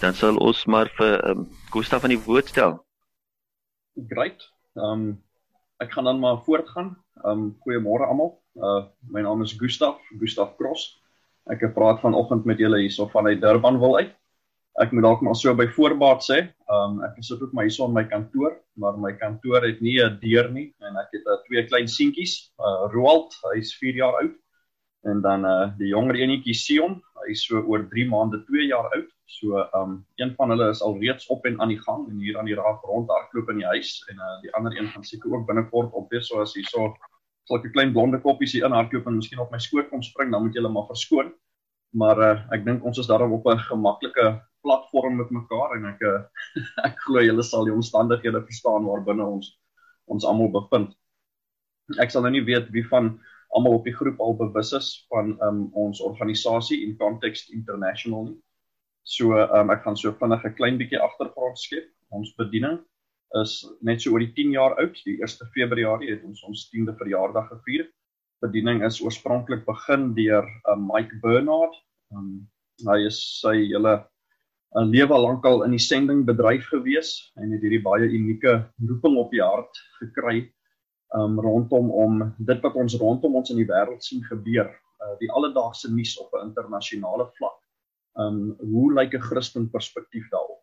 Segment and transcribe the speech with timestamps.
[0.00, 2.78] dan sal ons maar vir um, Gustav van die woord stel.
[4.10, 4.44] Great.
[4.78, 5.08] Ehm um,
[5.82, 6.94] ek gaan dan maar voortgaan.
[7.24, 8.36] Ehm um, goeiemôre almal.
[8.54, 10.98] Uh my naam is Gustav, Gustav Cross.
[11.50, 14.14] Ek het praat vanoggend met julle hierso vanuit Durban wil uit.
[14.78, 17.88] Ek moet dalk maar so by voorbaat sê, ehm um, ek sit ook maar hierso
[17.90, 21.38] in my kantoor, maar my kantoor het nie 'n deur nie en ek het uh,
[21.48, 22.52] twee klein seentjies.
[22.58, 24.36] Uh Roald, hy's 4 jaar oud.
[25.02, 29.10] En dan uh die jonger enetjie Sion, hy's so oor 3 maande 2 jaar oud.
[29.28, 32.38] So um een van hulle is al reeds op en aan die gang en hier
[32.40, 35.46] aan die raak rondhardloop in die huis en uh die ander een gaan seker ook
[35.50, 36.94] binnekort op wees so as hy so
[37.48, 40.56] sulke klein blonde koppies hier inhardloop en miskien op my skoot kom spring, dan moet
[40.56, 41.28] jy hulle maar verskoon.
[42.00, 44.26] Maar uh ek dink ons is daarom op 'n gemaklike
[44.64, 46.20] platform met mekaar en ek uh,
[46.88, 49.54] ek glo julle sal die omstandighede verstaan waarbinne ons
[50.08, 50.96] ons almal bevind.
[52.00, 53.18] Ek sal nou nie weet wie van
[53.52, 58.40] almal op die groep al bewus is van um, ons organisasie in Context International nie.
[59.08, 61.86] So um, ek gaan so vinnig 'n klein bietjie agtergrond skep.
[62.12, 62.76] Ons bediening
[63.40, 64.98] is net so oor die 10 jaar oud.
[65.06, 67.86] Die 1 Februarie het ons ons 10de verjaardag gevier.
[68.44, 71.72] Bediening is oorspronklik begin deur um, Mike Bernard.
[72.12, 72.48] Um,
[72.84, 73.94] hy is sy hele
[74.76, 78.52] 'n lewe lank al in die sendingbedryf gewees en het hierdie baie unieke
[78.90, 80.42] roeping op die hart gekry
[81.16, 85.30] um rondom om dit wat ons rondom ons in die wêreld sien gebeur, uh, die
[85.32, 87.56] alledaagse nuus op 'n internasionale vlak.
[88.16, 90.62] Um hoe lyk 'n Christen perspektief daarop?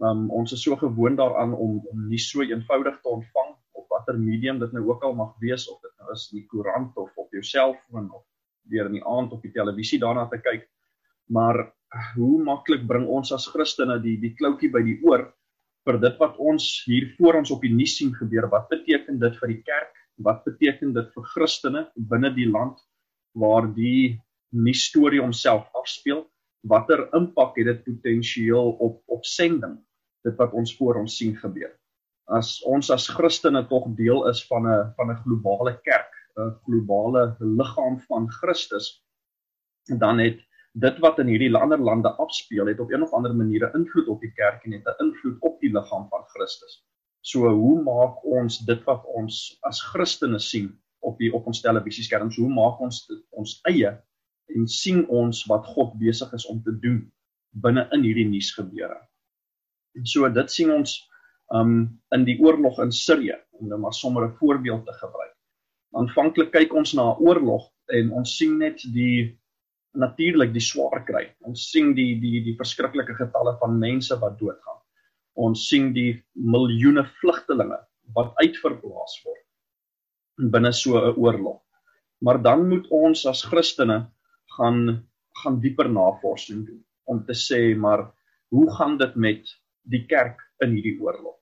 [0.00, 4.18] Um ons is so gewoond daaraan om om nie so eenvoudig te ontvang op watter
[4.18, 7.10] medium dit nou ook al mag wees of dit nou is in die koerant of
[7.16, 8.24] op jou selfoon of
[8.62, 10.68] deur in die aand op die televisie daarna te kyk.
[11.28, 11.72] Maar
[12.16, 15.32] hoe maklik bring ons as Christene die die kloutjie by die oor
[15.86, 18.48] vir dit wat ons hier voor ons op die nuus sien gebeur.
[18.50, 19.92] Wat beteken dit vir die kerk?
[20.18, 22.80] Wat beteken dit vir Christene binne die land
[23.38, 24.18] waar die
[24.50, 26.24] nuus storie homself afspeel?
[26.68, 29.78] Watter impak het dit potensieel op op sending?
[30.26, 31.72] Dit wat ons voor ons sien gebeur.
[32.26, 37.36] As ons as Christene tog deel is van 'n van 'n globale kerk, 'n globale
[37.40, 39.04] liggaam van Christus,
[39.98, 40.40] dan het
[40.72, 44.08] dit wat in hierdie ander lande afspeel het op een of ander manier 'n invloed
[44.08, 46.84] op die kerk en het 'n invloed op die liggaam van Christus.
[47.20, 52.36] So hoe maak ons dit wat ons as Christene sien op die op ons televisieskerms,
[52.36, 54.02] hoe maak ons dit ons eie
[54.54, 57.00] en sien ons wat God besig is om te doen
[57.64, 58.98] binne in hierdie nuusgebeure.
[59.96, 60.96] En so dit sien ons
[61.54, 61.72] um
[62.14, 65.34] in die oorlog in Sirië om nou maar sommer 'n voorbeeld te gebruik.
[65.94, 69.38] Aanvanklik kyk ons na 'n oorlog en ons sien net die
[69.94, 71.24] natuurlik die swaar kry.
[71.40, 74.80] Ons sien die die die verskriklike getalle van mense wat doodgaan.
[75.34, 77.78] Ons sien die miljoene vlugtelinge
[78.14, 79.42] wat uitverplaas word
[80.52, 81.62] binne so 'n oorlog.
[82.20, 84.10] Maar dan moet ons as Christene
[84.56, 85.06] gaan
[85.42, 86.80] gaan dieper navorsing doen
[87.12, 88.06] om te sê maar
[88.54, 89.50] hoe gaan dit met
[89.82, 91.36] die kerk in hierdie oorlog?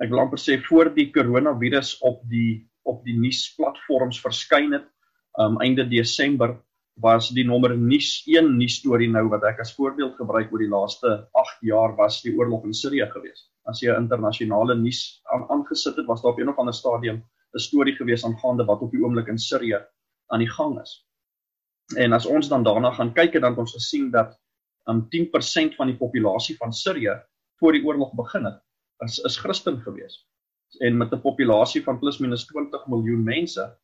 [0.00, 4.86] Ek wil amper sê voor die koronavirus op die op die nuusplatforms verskyn het,
[5.38, 6.56] um einde Desember
[7.00, 10.72] was die nommer nuus 1 nuus storie nou wat ek as voorbeeld gebruik oor die
[10.72, 11.12] laaste
[11.42, 13.48] 8 jaar was die oorlog in Sirië geweest.
[13.68, 17.22] As jy 'n internasionale nuus aangesit het, was daar op een of ander stadium
[17.54, 19.80] 'n storie geweest aangaande wat op die oomblik in Sirië
[20.32, 21.04] aan die gang is.
[21.96, 24.36] En as ons dan daarna gaan kyk en dan ons gesien dat
[24.90, 27.16] um 10% van die populasie van Sirië
[27.60, 28.60] voor die oorlog begin het,
[29.06, 30.26] is is Christen geweest.
[30.78, 33.78] En met 'n populasie van plus minus 20 miljoen mense,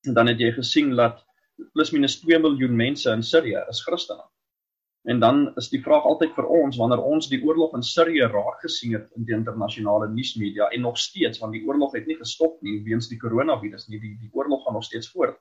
[0.00, 1.24] dan het jy gesien dat
[1.72, 4.24] plus minus 2 miljoen mense in Sirië is Christene.
[5.02, 8.60] En dan is die vraag altyd vir ons wanneer ons die oorlog in Sirië raak
[8.62, 12.60] gesien het in die internasionale nuusmedia en nog steeds want die oorlog het nie gestop
[12.62, 15.40] nie weens die koronavirus nie die die oorlog gaan nog steeds voort.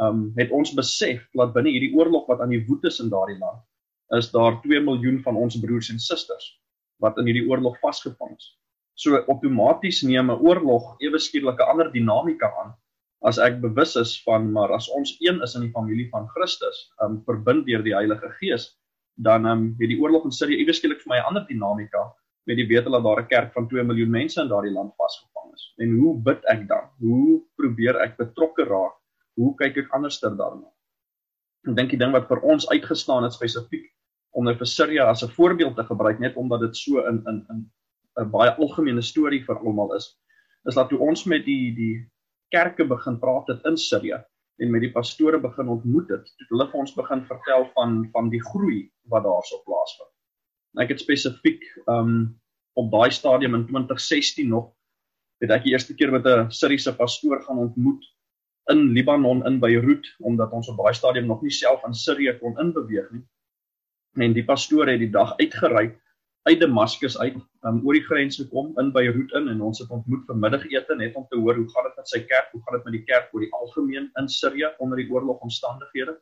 [0.00, 3.38] Um het ons besef dat binne hierdie oorlog wat aan die woed is in daardie
[3.38, 3.60] land
[4.18, 6.46] is daar 2 miljoen van ons broers en susters
[7.04, 8.46] wat in hierdie oorlog vasgevang is.
[8.94, 12.74] So outomaties neem 'n oorlog ewe skielik 'n ander dinamika aan
[13.20, 16.78] as ek bewus is van maar as ons een is in die familie van Christus,
[17.04, 18.70] um verbind deur die Heilige Gees,
[19.16, 22.04] dan um het die oorlog in Sirië iewers skielik vir my 'n ander dinamika
[22.48, 25.52] met die wete dat daar 'n kerk van 2 miljoen mense in daardie land vasgevang
[25.54, 25.64] is.
[25.78, 26.88] En hoe bid ek dan?
[26.98, 28.99] Hoe probeer ek betrokke raak?
[29.40, 30.68] Hoe kyk ek anderster daarna?
[31.68, 33.88] Ek dink die ding wat vir ons uitgestaan het spesifiek
[34.36, 37.38] om nou vir Sirië as 'n voorbeeld te gebruik net omdat dit so in in
[37.54, 37.60] in
[38.20, 40.06] 'n baie algemene storie vir almal is,
[40.68, 41.94] is dat toe ons met die die
[42.54, 44.20] kerke begin praat het in Sirië
[44.60, 48.30] en met die pastore begin ontmoet het, het hulle vir ons begin vertel van van
[48.30, 50.12] die groei wat daarso plaasvind.
[50.78, 52.40] Ek het spesifiek um
[52.78, 54.70] op daai stadium in 2016 nog
[55.40, 58.04] het ek die eerste keer met 'n Siriëse pastoor gaan ontmoet
[58.68, 62.58] in Libanon in Beirut omdat ons op daai stadium nog nie self in Sirië kon
[62.58, 63.24] inbeweeg nie.
[64.18, 65.90] En die pastoor het die dag uitgery
[66.48, 67.36] uit Damaskus uit,
[67.68, 71.16] um, oor die grens gekom in Beirut in en ons het ontmoet vir middagete net
[71.18, 73.34] om te hoor hoe gaan dit met sy kerk, hoe gaan dit met die kerk
[73.34, 76.16] oor die algemeen in Sirië onder die oorlogomstandighede.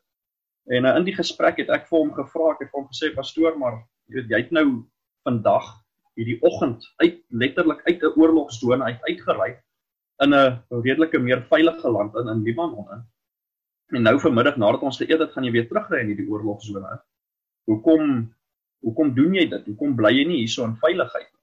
[0.74, 3.54] En uh, in die gesprek het ek vir hom gevra, ek het hom gesê pastoor,
[3.60, 4.66] maar jy weet jy het nou
[5.28, 5.70] vandag
[6.18, 9.52] hierdie oggend uit letterlik uit 'n oorlogsone uit uitgery
[10.24, 13.04] in 'n redelike meer veilige land in in Libanon in.
[13.96, 17.00] En nou vanmiddag nadat ons geëet het, gaan jy weer terugry in hierdie oorlogsone.
[17.66, 18.34] Hoekom
[18.86, 19.64] Hoekom doen jy dit?
[19.66, 21.38] Hoekom bly jy nie hierso in veiligheid nie?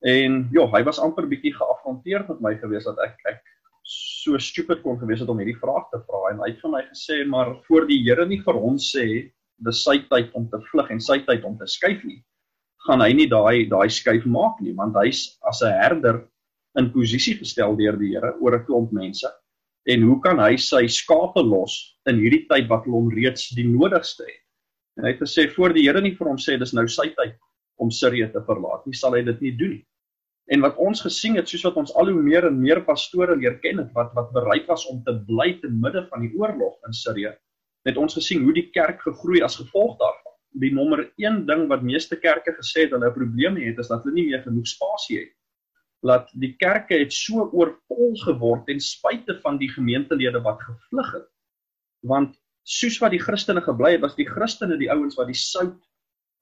[0.00, 3.40] En ja, hy was amper bietjie geafronteer met my gewees dat ek ek
[3.90, 6.82] so stupid kon gewees het om hierdie vraag te vra en hy het vir my
[6.86, 9.06] gesê maar voor die Here nie vir ons sê
[9.66, 12.20] dis sy tyd om te vlug en sy tyd om te skuif nie
[12.86, 16.20] gaan hy nie daai daai skuif maak nie want hy's as 'n herder
[16.78, 19.30] in posisie gestel deur die Here oor 'n klomp mense
[19.88, 24.24] en hoe kan hy sy skape los in hierdie tyd wat hom reeds die nodigste
[24.28, 24.40] het
[25.00, 27.38] En hy het gesê voor die Here nie vir hom sê dis nou sy tyd
[27.80, 29.84] om Sirië te verlaat nie, sal hy dit nie doen nie.
[30.52, 33.56] En wat ons gesien het, soos wat ons al hoe meer en meer pastore leer
[33.62, 36.96] ken het wat wat bereid was om te bly te midde van die oorlog in
[36.96, 37.32] Sirië,
[37.88, 40.36] het ons gesien hoe die kerk gegroei as gevolg daarvan.
[40.60, 44.18] Die nommer 1 ding wat meeste kerke gesê het hulle probleme het, is dat hulle
[44.18, 45.32] nie meer genoeg spasie het.
[46.00, 51.28] Laat die kerke het so oorvol geword ten spyte van die gemeentelede wat gevlug het.
[52.08, 55.78] Want soos wat die Christene gebly het, was die Christene die ouens wat die sout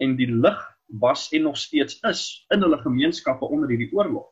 [0.02, 0.60] en die lig
[1.02, 2.22] was en nog steeds is
[2.55, 4.28] in hulle gemeenskappe onder hierdie oorlog.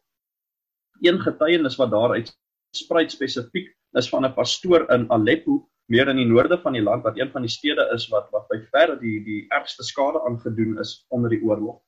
[1.02, 2.30] Een getuienis wat daaruit
[2.76, 7.02] spruit spesifiek is van 'n pastoor in Aleppo, meer in die noorde van die land
[7.02, 10.78] wat een van die stede is wat wat by verre die die ergste skade aangedoen
[10.82, 11.82] is onder die oorlog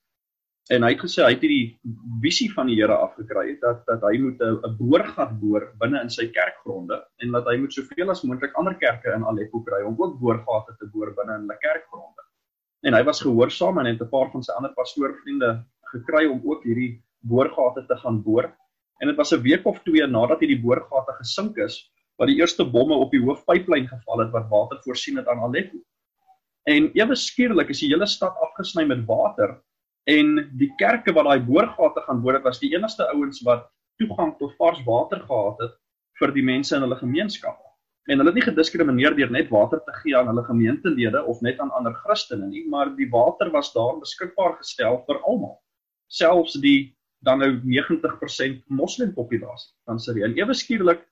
[0.75, 1.79] en hy het gesê hy het hierdie
[2.23, 6.29] visie van die Here afgekry dat dat hy moet 'n boorgat boor binne in sy
[6.29, 10.19] kerkgronde en dat hy moet soveel as moontlik ander kerke in Aleppo kry om ook
[10.21, 12.23] boorgate te boor binne in hulle kerkgronde.
[12.87, 16.65] En hy was gehoorsaam en het 'n paar van sy ander pastoorvriende gekry om ook
[16.65, 18.53] hierdie boorgate te gaan boor.
[19.01, 22.65] En dit was 'n week of twee nadat hierdie boorgate gesink is, wat die eerste
[22.65, 25.79] bomme op die hoofpyplyn geval het wat water voorsien het aan Aleppo.
[26.67, 29.63] En ewe skielik is die hele stad afgesny met water
[30.07, 33.69] en die kerke wat daai boorgate gaan boor het was die enigste ouens wat
[33.99, 35.75] toegang tot vars water gehad het
[36.21, 37.59] vir die mense in hulle gemeenskap.
[38.09, 41.59] En hulle het nie gediskrimineer deur net water te gee aan hulle gemeentelede of net
[41.61, 45.59] aan ander Christene nie, maar die water was daar beskikbaar gestel vir almal.
[46.09, 46.95] Selfs die
[47.27, 50.25] dan nou 90% moslim populasie van Sirië.
[50.31, 51.03] En ewe skielik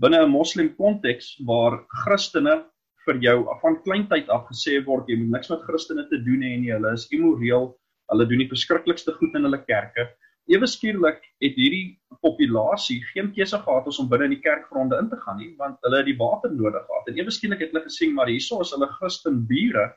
[0.00, 2.64] binne 'n moslim konteks waar Christene
[3.04, 6.56] vir jou van kleintyd af gesê word jy moet niks met Christene te doen hê
[6.60, 7.74] nie, hulle is immoreel,
[8.10, 10.08] Hulle doen die verskriklikste goed in hulle kerke.
[10.50, 15.18] Ewe skielik het hierdie populasie geen keuse gehad om binne in die kerkgronde in te
[15.22, 17.10] gaan nie, want hulle het die water nodig gehad.
[17.10, 19.92] En ewe skielik het hulle gesien maar hierso is hulle Christen bure,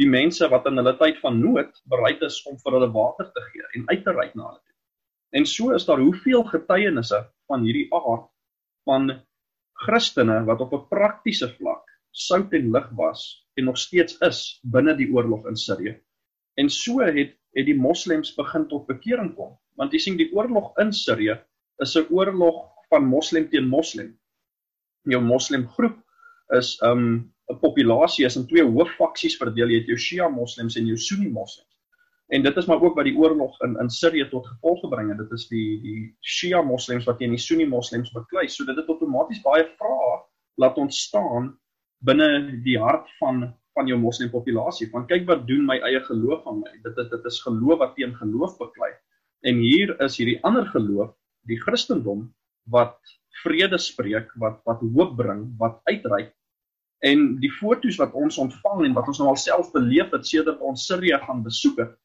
[0.00, 3.42] die mense wat in hulle tyd van nood bereid is om vir hulle water te
[3.50, 4.76] gee en uit te reik na hulle toe.
[5.36, 8.30] En so is daar hoeveel getuienisse van hierdie aard
[8.88, 9.10] van
[9.84, 14.96] Christene wat op 'n praktiese vlak sout en lig was en nog steeds is binne
[14.96, 16.00] die oorlog in Sirië.
[16.54, 19.56] En so het het die moslems begin tot bekering kom.
[19.76, 21.36] Want jy sien die oorlog in Sirië
[21.84, 24.18] is 'n oorlog van moslem teen moslem.
[25.04, 25.98] Jou moslem groep
[26.56, 29.68] is um 'n populasie is in twee hooffaksies verdeel.
[29.68, 31.68] Jy het jou Shia moslems en jou Sunni moslems.
[32.28, 35.18] En dit is maar ook wat die oorlog in in Sirië tot gevolg gebring het.
[35.18, 38.48] Dit is die die Shia moslems wat teen die Sunni moslems beklei.
[38.48, 40.22] So dit het outomaties baie vrae
[40.54, 41.58] laat ontstaan
[41.98, 46.46] binne die hart van van jou moslim populasie van kyk wat doen my eie geloof
[46.48, 46.72] aan my.
[46.84, 48.92] Dit dit, dit is geloof wat teen geloof beklei
[49.48, 51.14] en hier is hierdie ander geloof
[51.50, 52.28] die Christendom
[52.70, 52.98] wat
[53.42, 56.30] vrede spreek wat wat hoop bring wat uitreik.
[57.02, 60.86] En die fotos wat ons ontvang en wat ons nou alself beleef het sedert ons
[60.86, 61.98] Sirië gaan besoek het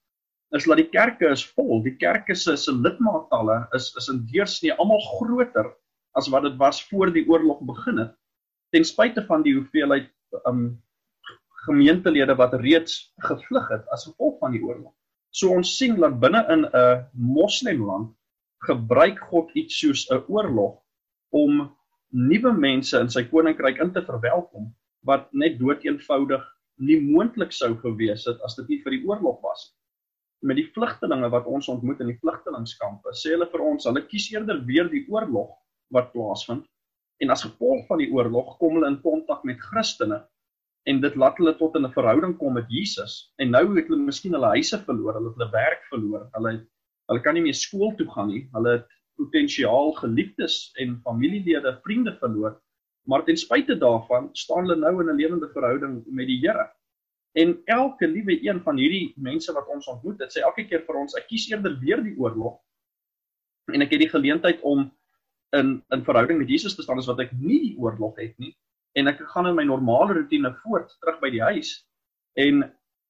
[0.56, 1.82] is dat die kerke is vol.
[1.84, 5.74] Die kerke se se lidmaatalle is is in deursnee almal groter
[6.18, 8.16] as wat dit was voor die oorlog begin het
[8.74, 10.10] ten spyte van die hoeveelheid
[10.50, 10.82] um
[11.68, 14.94] gemeentelede wat reeds gevlug het as gevolg van die oorlog.
[15.32, 18.16] So ons sien dat binne in 'n moslemland
[18.66, 20.80] gebruik God iets soos 'n oorlog
[21.30, 21.72] om
[22.12, 26.44] nuwe mense in sy koninkryk in te verwelkom wat net doeteenvoudig
[26.78, 29.76] nie moontlik sou gewees het as dit nie vir die oorlog was nie.
[30.50, 34.30] Met die vlugtelinge wat ons ontmoet in die vlugtelingskampe, sê hulle vir ons, hulle kies
[34.32, 35.56] eerder weer die oorlog
[35.90, 36.66] wat plaasvind
[37.20, 40.22] en as gevolg van die oorlog kom hulle in kontak met Christene
[40.88, 43.34] en dit laat hulle tot in 'n verhouding kom met Jesus.
[43.38, 46.28] En nou het hulle miskien hulle huise verloor, hulle het hulle werk verloor.
[46.36, 46.64] Hulle het,
[47.12, 48.48] hulle kan nie meer skool toe gaan nie.
[48.54, 52.62] Hulle het potensiaal geliefdes en familielede, vriende verloor.
[53.08, 56.72] Maar ten spyte daarvan staan hulle nou in 'n lewende verhouding met die Here.
[57.34, 60.96] En elke liewe een van hierdie mense wat ons ontmoet, dit sê elke keer vir
[60.96, 62.60] ons, ek kies eerder weer die oorlog
[63.74, 64.88] en ek het die geleentheid om
[65.56, 68.54] in in verhouding met Jesus te staan as wat ek nie die oorlog het nie
[68.98, 71.74] en ek gaan in my normale rotine voort terug by die huis
[72.46, 72.64] en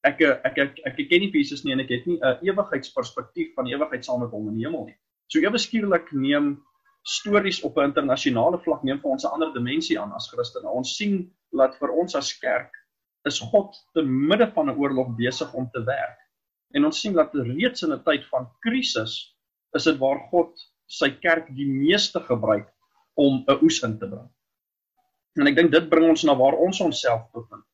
[0.07, 3.53] ek ek ek ek, ek ken nie Jesus nie en ek het nie 'n ewigheidsperspektief
[3.55, 4.97] van ewigheid saam met hom in die hemel nie.
[5.27, 6.57] So ewe skielik neem
[7.07, 10.69] stories op 'n internasionale vlak neem vir ons 'n ander dimensie aan as Christene.
[10.69, 12.71] Ons sien dat vir ons as kerk
[13.25, 16.19] is God te midde van 'n oorlog besig om te werk.
[16.75, 19.35] En ons sien dat reeds in 'n tyd van krisis
[19.73, 20.51] is dit waar God
[20.87, 22.67] sy kerk die meeste gebruik
[23.15, 24.29] om 'n oes in te bring.
[25.37, 27.65] En ek dink dit bring ons na waar ons onsself bevind.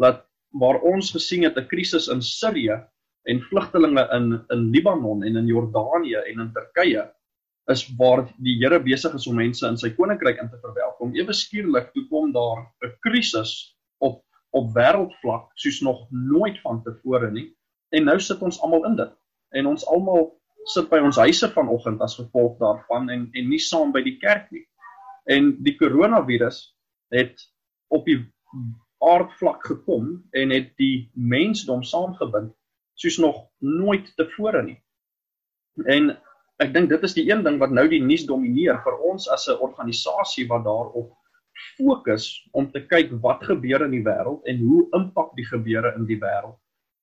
[0.00, 0.24] Dat
[0.60, 2.78] waar ons gesien het 'n krisis in Sirië
[3.28, 7.10] en vlugtelinge in in Libanon en in Jordanië en in Turkye
[7.72, 11.14] is waar die Here besig is om mense in sy koninkryk in te verwelkom.
[11.16, 17.56] Ewe skielik toe kom daar 'n krisis op op wêreldvlak soos nog nooit vantevore nie.
[17.90, 19.12] En nou sit ons almal in dit.
[19.50, 23.92] En ons almal sit by ons huise vanoggend as gevolg daarvan en en nie saam
[23.92, 24.66] by die kerk nie.
[25.26, 26.73] En die koronavirus
[27.14, 27.46] het
[27.94, 28.20] op die
[29.04, 32.52] aardvlak gekom en het die mensdom saamgebind
[33.00, 34.78] soos nog nooit tevore nie.
[35.90, 36.14] En
[36.62, 39.48] ek dink dit is die een ding wat nou die nuus domineer vir ons as
[39.48, 41.12] 'n organisasie wat daarop
[41.76, 46.06] fokus om te kyk wat gebeur in die wêreld en hoe impak die gebeure in
[46.06, 46.58] die wêreld.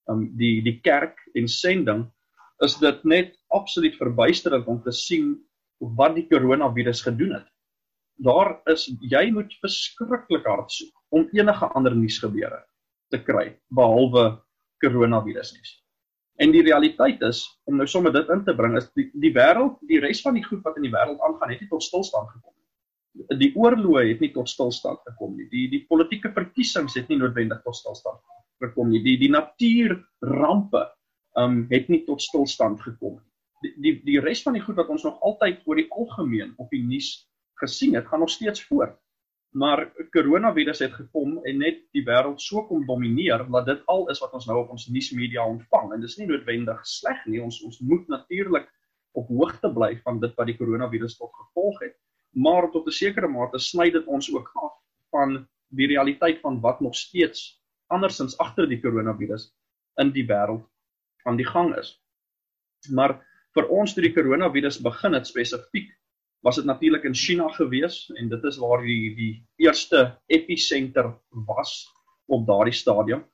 [0.09, 2.05] Um die die kerk en sending
[2.63, 5.35] is dit net absoluut verbuisterend om te sien
[5.79, 7.47] wat die koronavirus gedoen het.
[8.21, 12.59] Daar is jy moet verskriklik hard soek om enige ander nuus gebeure
[13.11, 14.25] te kry behalwe
[14.83, 15.71] koronavirus nuus.
[16.41, 19.79] En die realiteit is om nou sommer dit in te bring is die die wêreld,
[19.89, 22.53] die res van die goed wat in die wêreld aangaan het nie tot stilstand gekom
[22.53, 23.39] nie.
[23.41, 25.49] Die oorloë het nie tot stilstand gekom nie.
[25.51, 28.21] Die die politieke verkiesings het nie noodwendig tot stilstand
[28.61, 29.03] gekom nie.
[29.05, 30.85] Die die natuurrampe
[31.41, 33.27] um het nie tot stilstand gekom nie.
[33.65, 36.69] Die die die res van die goed wat ons nog altyd oor die algemeen op
[36.73, 37.13] die nuus
[37.61, 38.97] gesien het, gaan nog steeds voort.
[39.51, 44.21] Maar koronavirus het gekom en net die wêreld so kom domineer dat dit al is
[44.23, 47.41] wat ons nou op ons nuusmedia ontvang en dis nie noodwendig sleg nie.
[47.43, 48.69] Ons ons moet natuurlik
[49.19, 51.97] op hoogte bly van dit wat die koronavirus tot gevolg het.
[52.31, 54.77] Maar tot 'n sekere mate sny dit ons ook af
[55.11, 59.51] van die realiteit van wat nog steeds andersins agter die koronavirus
[59.99, 60.63] in die wêreld
[61.23, 61.99] aan die gang is.
[62.89, 63.19] Maar
[63.53, 65.91] vir ons toe die koronavirus begin het spesifiek
[66.41, 71.11] was dit natuurlik in China gewees en dit is waar die die eerste episenter
[71.47, 71.89] was
[72.25, 73.25] op daardie stadium.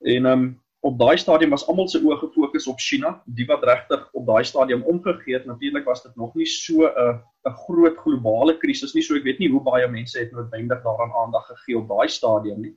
[0.00, 0.46] En um
[0.86, 4.44] op daai stadium was almal se oë gefokus op China, die wat regtig op daai
[4.44, 5.46] stadium omgegee het.
[5.46, 9.38] Natuurlik was dit nog nie so 'n 'n groot globale krisis nie, so ek weet
[9.38, 12.76] nie hoe baie mense het noodwendig daaraan aandag gegee op daai stadium nie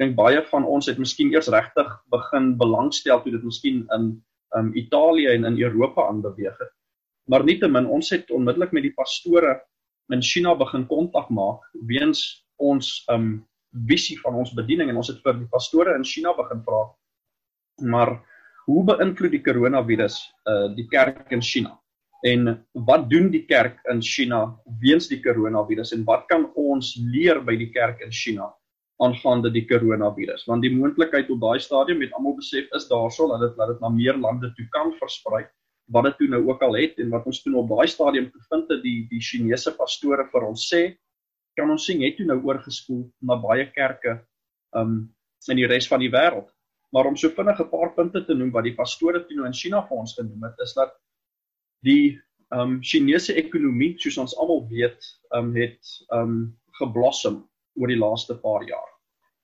[0.00, 4.10] dink baie van ons het miskien eers regtig begin belangstel toe dit miskien in
[4.56, 6.72] um Italië en in Europa aanbeweeg het.
[7.30, 9.54] Maar nietemin ons het onmiddellik met die pastore
[10.10, 12.24] in China begin kontak maak weens
[12.58, 13.46] ons um
[13.86, 16.80] visie van ons bediening en ons het vir die pastore in China begin vra.
[17.86, 18.16] Maar
[18.66, 20.18] hoe beïnvloed die koronavirus
[20.50, 21.76] uh die kerk in China?
[22.26, 22.50] En
[22.88, 24.42] wat doen die kerk in China
[24.82, 28.50] weens die koronavirus en wat kan ons leer by die kerk in China
[29.00, 33.40] aangaande die koronavirus want die moontlikheid op daai stadium het almal besef is daarso dat
[33.46, 35.46] dit dat dit na meer lande toe kan versprei
[35.90, 38.70] wat dit toe nou ook al het en wat ons toe op daai stadium gevind
[38.70, 40.82] het die die Chinese pastore vir ons sê
[41.58, 44.20] kan ons sien het toe nou oorgespoel na baie kerke
[44.76, 45.02] um
[45.48, 46.48] in die res van die wêreld
[46.94, 49.60] maar om so vinnig 'n paar punte te noem wat die pastore toe nou in
[49.62, 50.94] China vir ons genoem het is dat
[51.82, 52.20] die
[52.50, 55.06] um Chinese ekonomie soos ons almal weet
[55.38, 55.80] um het
[56.14, 57.44] um geblossom
[57.78, 58.88] oor die laaste paar jaar.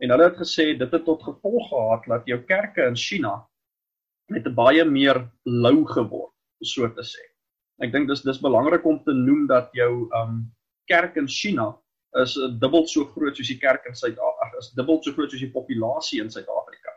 [0.03, 3.39] En hulle het gesê dit het tot gevolg gehad dat jou kerke in China
[4.29, 7.25] net baie meer lou geword, so te sê.
[7.85, 10.45] Ek dink dis dis belangrik om te noem dat jou um
[10.89, 11.75] kerk in China
[12.23, 15.53] is dubbel so groot soos die kerk in Suid-Afrika, is dubbel so groot soos die
[15.53, 16.95] populasie in Suid-Afrika.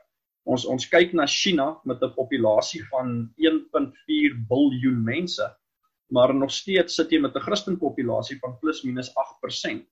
[0.50, 5.46] Ons ons kyk na China met 'n populasie van 1.4 biljoen mense,
[6.10, 9.86] maar nog steeds sit jy met 'n Christen populasie van plus minus 8%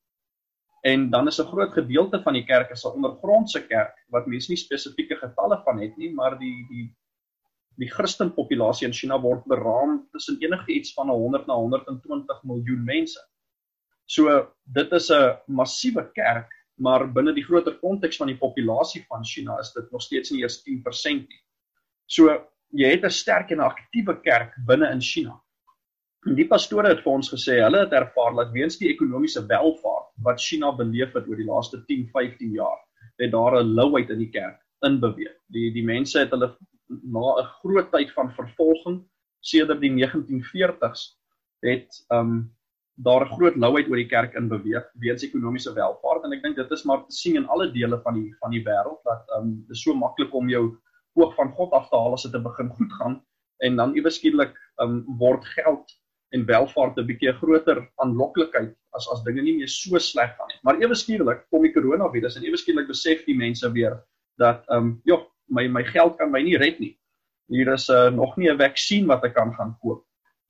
[0.81, 4.51] en dan is 'n groot gedeelte van die kerk is 'n ondergrondse kerk wat mense
[4.51, 6.95] nie spesifieke getalle van het nie, maar die die
[7.77, 12.83] die Christen populasie in China word beraam tussen enige iets van 100 na 120 miljoen
[12.85, 13.19] mense.
[14.07, 19.23] So dit is 'n massiewe kerk, maar binne die groter konteks van die populasie van
[19.23, 21.41] China is dit nog steeds nie eers 10% nie.
[22.07, 25.41] So jy het 'n sterk en aktiewe kerk binne in China.
[26.25, 30.09] En die pastore het vir ons gesê hulle het ervaar dat weens die ekonomiese welvaart
[30.23, 32.79] wat China beleef het oor die laaste 10, 15 jaar,
[33.19, 35.35] het daar 'n louheid in die kerk in beweeg.
[35.47, 36.57] Die die mense het hulle
[36.89, 39.01] na 'n groot tyd van vervolging
[39.39, 41.17] sedert die 1940s
[41.65, 42.55] het um
[42.97, 46.55] daar 'n groot louheid oor die kerk in beweeg weens ekonomiese welvaart en ek dink
[46.55, 49.65] dit is maar te sien in alle dele van die van die wêreld dat um
[49.67, 50.65] dis so maklik om jou
[51.13, 53.21] oog van God af te haal as dit te begin goed gaan
[53.57, 55.93] en dan ewe skielik um word geld
[56.35, 60.59] en welvaart 'n bietjie groter aanloklikheid as as dinge nie meer so sleg gaan nie.
[60.63, 64.03] Maar ewe skielik kom die koronavirus en ewe skielik besef die mense weer
[64.37, 65.17] dat um ja,
[65.47, 66.97] my my geld kan my nie red nie.
[67.47, 70.03] Hier is uh, nog nie 'n vaksin wat ek kan gaan koop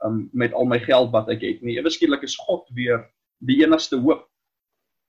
[0.05, 1.77] um, met al my geld wat ek het nie.
[1.77, 3.05] Ewe skielik is God weer
[3.45, 4.25] die enigste hoop.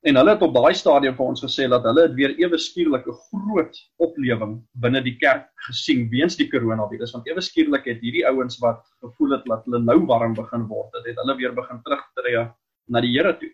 [0.07, 3.07] En hulle het op daai stadium vir ons gesê dat hulle het weer ewe skielik
[3.09, 8.27] 'n groot oplewing binne die kerk gesien weens die koronavirus want ewe skielik het hierdie
[8.27, 11.83] ouens wat gevoel het dat hulle nou warm begin word, dit het hulle weer begin
[11.83, 12.47] terugtreë
[12.89, 13.51] na die Here toe.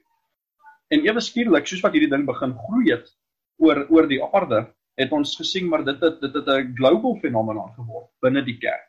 [0.91, 3.09] En ewe skielik, soos wat hierdie ding begin groei het
[3.59, 4.67] oor oor die aarde,
[5.01, 8.89] het ons gesien maar dit het dit het 'n global fenomeen geword binne die kerk.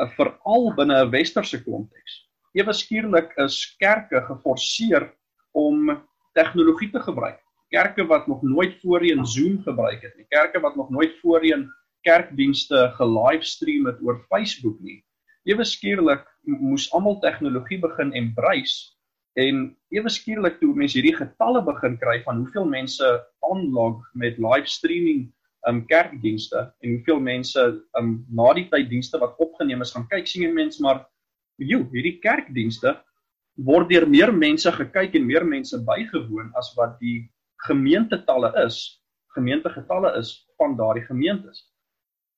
[0.00, 2.28] Eh, veral binne 'n westerse konteks.
[2.54, 5.12] Ewe skielik is kerke geforseer
[5.52, 6.02] om
[6.34, 7.40] tegnologie te gebruik.
[7.70, 11.70] Kerke wat nog nooit voorheen Zoom gebruik het nie, kerke wat nog nooit voorheen
[12.02, 15.04] kerkdienste ge-livestream het oor Facebook nie.
[15.44, 18.92] Ewe skielik moes almal tegnologie begin embrace
[19.34, 23.08] en ewe skielik toe mense hierdie getalle begin kry van hoeveel mense
[23.40, 25.32] aanlog met live streaming
[25.68, 27.66] um kerkdienste en hoeveel mense
[27.98, 31.04] um na die tyd dienste wat opgeneem is gaan kyk sien jy mense maar
[31.58, 32.96] joe hierdie kerkdienste
[33.68, 37.20] word deur meer mense gekyk en meer mense bygewoon as wat die
[37.68, 38.80] gemeentetalle is
[39.36, 41.64] gemeentegetalle is van daardie gemeentes.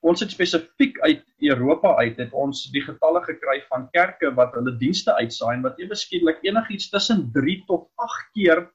[0.04, 4.76] Ons het spesifiek uit Europa uit het ons die getalle gekry van kerke wat hulle
[4.80, 8.66] dienste uitsaai en wat ewe skielik enigiets tussen 3 tot 8 keer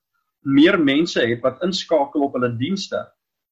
[0.57, 3.03] meer mense het wat inskakel op hulle dienste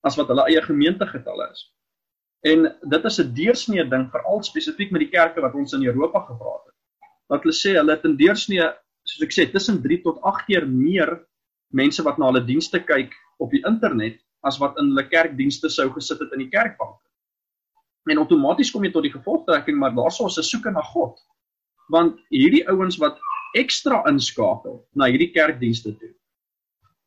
[0.06, 1.64] as wat hulle eie gemeentegetalle is.
[2.46, 6.20] En dit is 'n deursnee ding veral spesifiek met die kerke wat ons in Europa
[6.20, 6.76] gepraat het.
[7.28, 8.68] Wat hulle sê hulle het in deursnee,
[9.04, 11.26] soos ek sê, tussen 3 tot 8 keer meer
[11.74, 15.90] mense wat na hulle dienste kyk op die internet as wat in hulle kerkdienste sou
[15.90, 17.00] gesit het in die kerkbank.
[18.10, 21.20] En outomaties kom jy tot die gevolgtrekking maar daarso is 'n soeke na God.
[21.90, 23.20] Want hierdie ouens wat
[23.56, 26.14] ekstra inskakel na hierdie kerkdienste toe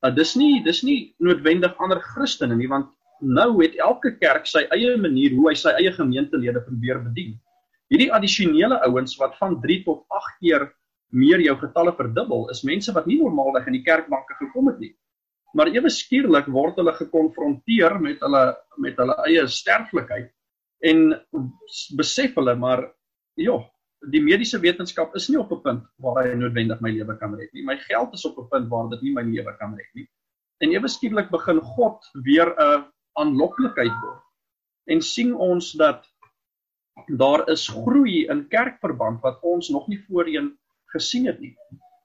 [0.05, 4.65] uh, dis nie dis nie noodwendig ander Christene nie want nou het elke kerk sy
[4.75, 7.35] eie manier hoe hy sy eie gemeentelede probeer bedien.
[7.93, 10.69] Hierdie addisionele ouens wat van 3 tot 8 keer
[11.13, 14.93] meer jou getalle verdubbel is mense wat nie normaalweg in die kerkbanke gekom het nie.
[15.55, 18.45] Maar ewe skielik word hulle gekonfronteer met hulle
[18.79, 20.31] met hulle eie sterflikheid
[20.91, 21.11] en
[21.99, 22.87] besef hulle maar
[23.37, 23.59] ja,
[24.09, 27.53] die mediese wetenskap is nie op 'n punt waar hy noodwendig my lewe kan red
[27.53, 27.65] nie.
[27.65, 30.09] My geld is op 'n punt waar dit nie my lewe kan red nie.
[30.61, 32.85] En ewe skielik begin God weer 'n
[33.19, 34.23] aanloklikheid word.
[34.87, 36.07] En sien ons dat
[37.09, 40.59] daar is groei in kerkverband wat ons nog nie voorheen
[40.93, 41.57] gesien het nie.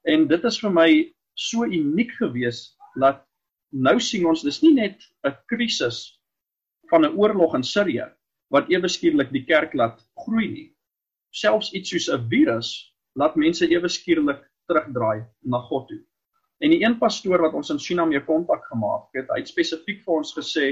[0.04, 3.26] En dit is vir my so uniek gewees dat
[3.72, 6.20] nou sien ons dis nie net 'n krisis
[6.90, 8.12] van 'n oorlog in Sirië
[8.50, 10.75] wat ewe skielik die kerk laat groei nie
[11.42, 12.70] selfs iets soos 'n virus
[13.20, 16.02] laat mense ewe skielik terugdraai na God toe.
[16.64, 20.04] En die een pastoor wat ons in China mee kontak gemaak het, hy het spesifiek
[20.06, 20.68] vir ons gesê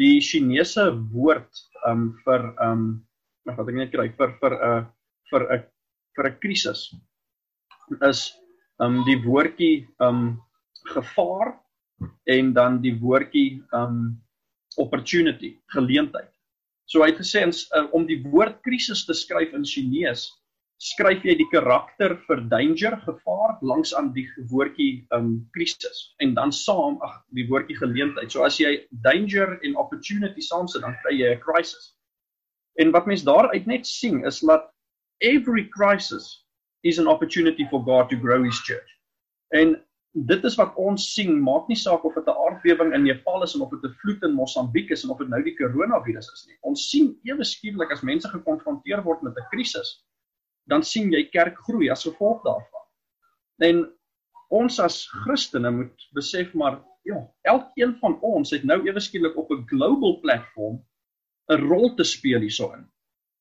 [0.00, 2.84] die Chinese woord um vir um
[3.48, 4.86] wat ek net kry vir vir 'n
[5.30, 5.64] vir 'n
[6.16, 6.80] vir 'n krisis
[8.08, 8.20] is
[8.80, 10.40] um die woordjie um
[10.94, 11.58] gevaar
[12.26, 14.20] en dan die woordjie um
[14.76, 16.31] opportunity, geleentheid.
[16.86, 20.30] So hy het gesê ons uh, om die woord krisis te skryf in Chinese,
[20.82, 26.50] skryf jy die karakter vir danger, gevaar langs aan die woordjie um krisis en dan
[26.52, 28.32] saam ag die woordjie geleentheid.
[28.34, 28.74] So as jy
[29.06, 31.94] danger en opportunity saamsit, dan kry jy 'n crisis.
[32.80, 34.72] En wat mense daaruit net sien is dat
[35.20, 36.42] every crisis
[36.82, 38.90] is an opportunity for God to grow his church.
[39.54, 39.76] En
[40.12, 43.54] dit is wat ons sien, maak nie saak of dit 'n aardbewing in Nepal is
[43.56, 46.56] of dit 'n vloed in Mosambiek is of dit nou die koronavirus is nie.
[46.62, 50.04] Ons sien ewe skielik as mense gekonfronteer word met 'n krisis,
[50.68, 52.86] dan sien jy kerk groei as gevolg daarvan.
[53.60, 53.92] En
[54.50, 59.50] ons as Christene moet besef maar ja, elkeen van ons het nou ewe skielik op
[59.50, 60.84] 'n global platform
[61.50, 62.86] 'n rol te speel hiersoin.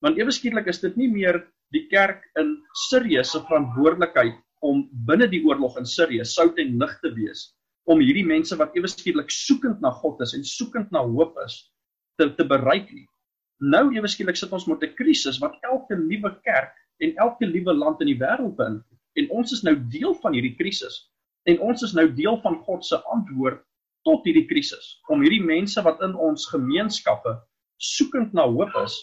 [0.02, 5.28] Want ewe skielik is dit nie meer die kerk in Sirië se verantwoordelikheid om binne
[5.30, 7.50] die oorlog in Sirië sout en lig te wees
[7.89, 11.58] om hierdie mense wat ewe skielik soekend na God is en soekend na hoop is
[12.19, 13.08] te te bereik nie.
[13.74, 17.74] Nou ewe skielik sit ons met 'n krisis wat elke nuwe kerk en elke nuwe
[17.74, 21.10] land in die wêreld beïnvloed en ons is nou deel van hierdie krisis
[21.50, 23.63] en ons is nou deel van God se antwoord
[24.06, 27.34] tot hierdie krisis om hierdie mense wat in ons gemeenskappe
[27.78, 28.97] soekend na hoop is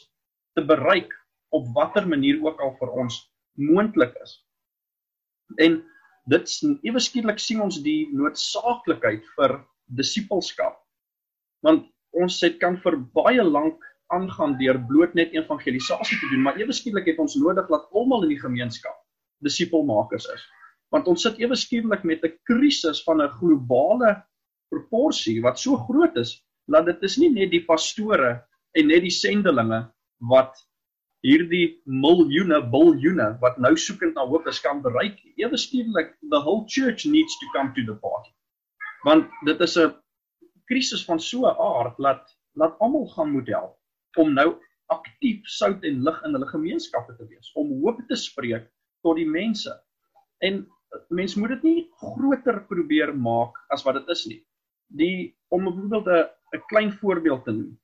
[0.55, 1.11] te bereik
[1.51, 3.18] op watter manier ook al vir ons
[3.59, 4.38] moontlik is.
[5.57, 5.79] En
[6.29, 9.57] dit ewe skielik sien ons die noodsaaklikheid vir
[9.97, 10.77] disippelskap.
[11.65, 16.61] Want ons het kan vir baie lank aangaan deur bloot net evangelisasie te doen, maar
[16.61, 18.97] ewe skielik het ons nodig dat almal in die gemeenskap
[19.45, 20.45] disipelmakers is.
[20.93, 24.17] Want ons sit ewe skielik met 'n krisis van 'n globale
[24.73, 28.45] proporsie wat so groot is dat dit is nie net die pastore
[28.77, 30.57] en net die sendelinge wat
[31.27, 35.19] hierdie miljoene biljoene wat nou soekend na hoop is kan bereik.
[35.37, 38.33] Ewe skielik the whole church needs to come to the party.
[39.05, 39.95] Want dit is 'n
[40.71, 43.77] krisis van so 'n aard dat dat almal gaan moet help
[44.17, 48.71] om nou aktief sout en lig in hulle gemeenskappe te wees, om hoop te spreek
[49.03, 49.75] tot die mense.
[50.39, 50.67] En
[51.09, 54.41] mens moet dit nie groter probeer maak as wat dit is nie.
[54.89, 57.79] Die om byvoorbeeld 'n 'n klein voorbeeld te noem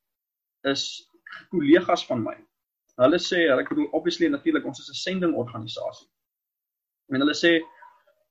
[0.63, 1.11] is
[1.51, 2.37] kollegas van my.
[3.03, 6.09] Hulle sê, ek bedoel obviously natuurlik ons is 'n sending organisasie.
[7.13, 7.61] En hulle sê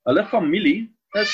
[0.07, 1.33] hulle familie is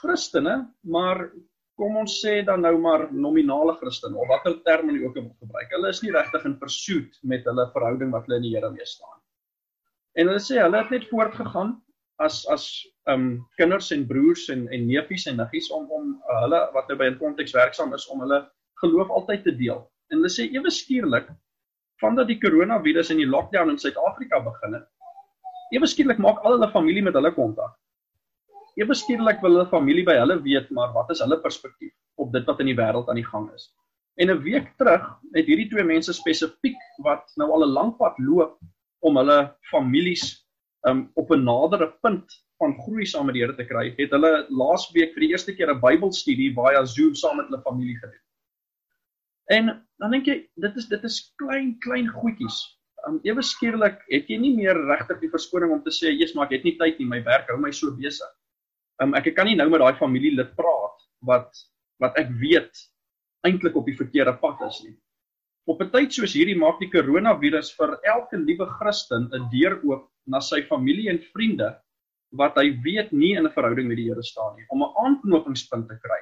[0.00, 1.30] Christene, maar
[1.78, 5.70] kom ons sê dan nou maar nominale Christen of watter term hulle ook gebruik.
[5.74, 8.86] Hulle is nie regtig in pursuit met hulle verhouding wat hulle in die Here mee
[8.86, 9.18] staan.
[10.14, 11.80] En hulle sê hulle het net voortgegaan
[12.22, 12.64] as as
[13.10, 16.98] um kinders en broers en en neefies en niggies om om uh, hulle wat nou
[17.00, 18.44] by 'n konteks werksaam is om hulle
[18.82, 19.82] geloof altyd te deel.
[20.10, 21.28] En hulle sê ewe skielik
[22.00, 24.86] vandat die koronavirus en die lockdown in Suid-Afrika begin het,
[25.72, 27.74] ewe skielik maak al hulle familie met hulle kontak
[28.80, 32.46] ewe skielik wil hulle familie by hulle weet maar wat is hulle perspektief op dit
[32.50, 33.70] wat in die wêreld aan die gang is.
[34.18, 35.04] En 'n week terug
[35.34, 38.58] het hierdie twee mense spesifiek wat nou al 'n lang pad loop
[39.02, 39.38] om hulle
[39.70, 40.24] families
[40.88, 42.26] um, op 'n nadere punt
[42.58, 45.70] van groei saam met die Here te kry, het hulle laasweek vir die eerste keer
[45.70, 48.22] 'n Bybelstudie via Zoom saam met hulle familie gedoen.
[49.52, 52.56] En dan dink jy, dit is dit is klein klein goedjies.
[53.08, 56.46] Um ewe skielik het jy nie meer regtig die verskoning om te sê, "Jesus, maar
[56.46, 58.30] ek het nie tyd nie, my werk hou my so besig."
[59.02, 61.52] Um ek kan nie nou met daai familielid praat wat
[62.00, 62.72] wat ek weet
[63.44, 64.96] eintlik op die verkeerde pad is nie.
[65.66, 70.10] Op 'n tyd soos hierdie maak die koronavirus vir elke liewe Christen 'n deur oop
[70.26, 71.80] na sy familie en vriende
[72.32, 75.88] wat hy weet nie in 'n verhouding met die Here staan nie, om 'n aanknopingspunt
[75.88, 76.20] te kry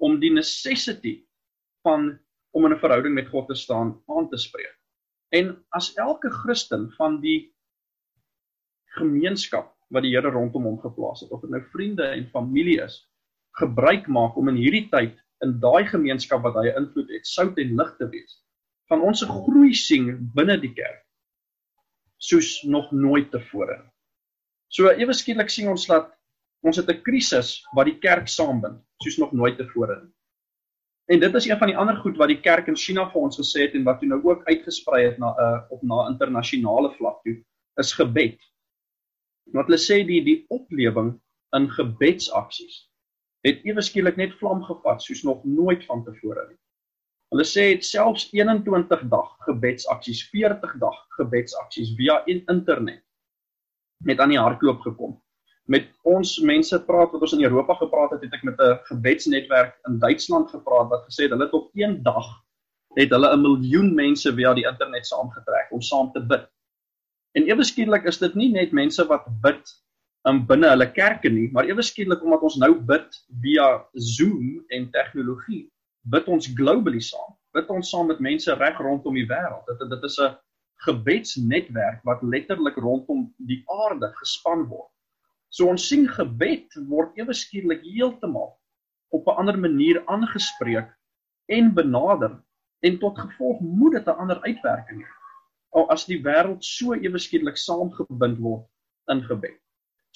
[0.00, 1.24] om die necessity
[1.82, 2.18] van
[2.50, 4.78] om in 'n verhouding met God te staan aan te spreek.
[5.28, 7.54] En as elke Christen van die
[8.96, 13.08] gemeenskap wat die Here rondom hom geplaas het, of dit nou vriende en familie is,
[13.60, 17.76] gebruik maak om in hierdie tyd in daai gemeenskap wat hy invloed het, sout en
[17.76, 18.40] lig te wees.
[18.88, 21.04] Van ons se groei sien binne die kerk
[22.18, 23.78] soos nog nooit tevore.
[24.74, 26.10] So ewe skielik sien ons dat
[26.66, 30.10] ons het 'n krisis wat die kerk saambind soos nog nooit tevore.
[31.08, 33.38] En dit is een van die ander goed wat die kerk in China vir ons
[33.40, 36.90] gesê het en wat toe nou ook uitgesprei het na 'n uh, op na internasionale
[36.98, 37.36] vlak toe
[37.80, 38.36] is gebed.
[39.56, 41.14] Wat hulle sê die die oplewing
[41.56, 42.88] in gebedsaksies
[43.46, 46.58] het ewe skielik net vlam gevat soos nog nooit vantevore nie.
[47.32, 53.04] Hulle sê dit selfs 21 dag gebedsaksies, 40 dag gebedsaksies via internet
[54.04, 55.16] met aan die hardloop gekom.
[55.68, 59.74] Met ons mense praat wat ons in Europa gepraat het, het ek met 'n gebedsnetwerk
[59.88, 62.28] in Duitsland gepraat wat gesê het hulle het op een dag
[62.96, 66.48] het hulle 'n miljoen mense via die internet saamgetrek om saam te bid.
[67.36, 69.74] En ewe skielik is dit nie net mense wat bid
[70.28, 74.90] in binne hulle kerke nie, maar ewe skielik omdat ons nou bid via Zoom en
[74.90, 75.68] tegnologie,
[76.02, 77.36] bid ons globally saam.
[77.52, 79.66] Bid ons saam met mense reg rondom die wêreld.
[79.66, 80.36] Dit dit is 'n
[80.86, 84.90] gebedsnetwerk wat letterlik rondom die aarde gespan word.
[85.50, 88.50] So ons sien gebed word ewe skielik heeltemal
[89.16, 90.90] op 'n ander manier aangespreek
[91.48, 92.42] en benader
[92.80, 95.18] en tot gevolg moet dit 'n ander uitwerking hê
[95.76, 98.66] al as die wêreld so ewe skielik saamgebind word
[99.12, 99.56] in gebed.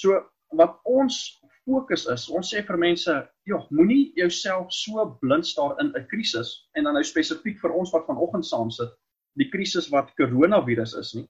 [0.01, 0.21] So
[0.61, 1.18] wat ons
[1.64, 3.12] fokus is, ons sê vir mense,
[3.47, 7.92] "Jog, moenie jouself so blind staar in 'n krisis en dan nou spesifiek vir ons
[7.92, 8.90] wat vanoggend saam sit,
[9.37, 11.29] die krisis wat koronavirus is nie.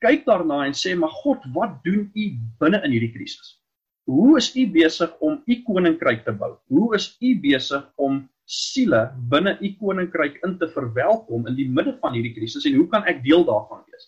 [0.00, 2.24] Kyk daarna en sê, "Maar God, wat doen U
[2.60, 3.60] binne in hierdie krisis?
[4.04, 6.58] Hoe is U besig om U koninkryk te bou?
[6.68, 11.92] Hoe is U besig om siele binne u koninkryk in te verwelkom in die midde
[12.00, 14.06] van hierdie krisis en hoe kan ek deel daarvan wees?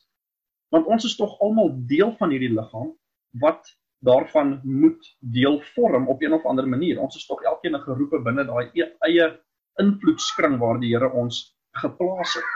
[0.72, 2.94] Want ons is tog almal deel van hierdie liggaam
[3.42, 3.68] wat
[4.06, 7.02] daarvan moet deel vorm op een of ander manier.
[7.04, 9.28] Ons is tog elkeen 'n geroepe binne daai e eie
[9.76, 12.48] invloedskring waar die Here ons geplaas het.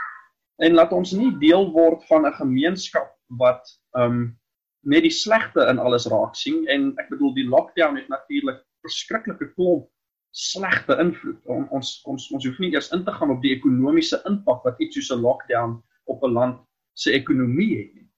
[0.65, 4.37] En laat ons nie deel word van 'n gemeenskap wat um
[4.85, 9.49] net die slegte in alles raak sien en ek bedoel die lockdown het natuurlik verskriklike
[9.55, 9.89] klomp
[10.35, 11.39] slegte invloed.
[11.47, 14.81] On, ons ons ons hoef nie eers in te gaan op die ekonomiese impak wat
[14.83, 15.77] iets soos 'n lockdown
[16.11, 16.57] op 'n land
[16.93, 18.09] se ekonomie het nie.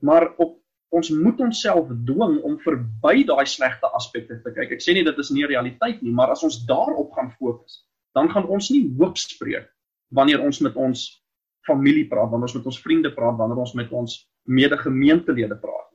[0.00, 0.58] Maar op
[0.92, 4.72] ons moet onsself dwing om verby daai slegte aspekte te kyk.
[4.72, 8.28] Ek sê nie dit is nie realiteit nie, maar as ons daarop gaan fokus, dan
[8.28, 9.70] gaan ons nie hoop spreek
[10.12, 11.24] wanneer ons met ons
[11.66, 15.90] familie praat, wanneer ons met ons vriende praat, wanneer ons met ons medegemeentelede praat.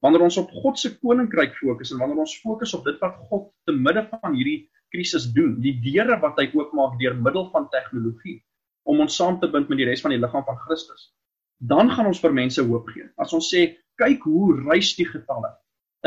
[0.00, 3.50] Wanneer ons op God se koninkryk fokus en wanneer ons fokus op dit wat God
[3.68, 8.40] te midde van hierdie krisis doen, die deure wat hy oopmaak deur middel van tegnologie
[8.88, 11.10] om ons saam te bind met die res van die liggaam van Christus.
[11.60, 13.06] Dan gaan ons vir mense hoop gee.
[13.20, 13.66] As ons sê,
[14.00, 15.52] kyk hoe reis die getalle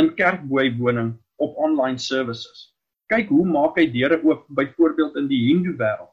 [0.01, 2.71] in kerkboeiwoning op online services.
[3.13, 6.09] Kyk hoe maak hy deure oop byvoorbeeld in die Hindu wêreld.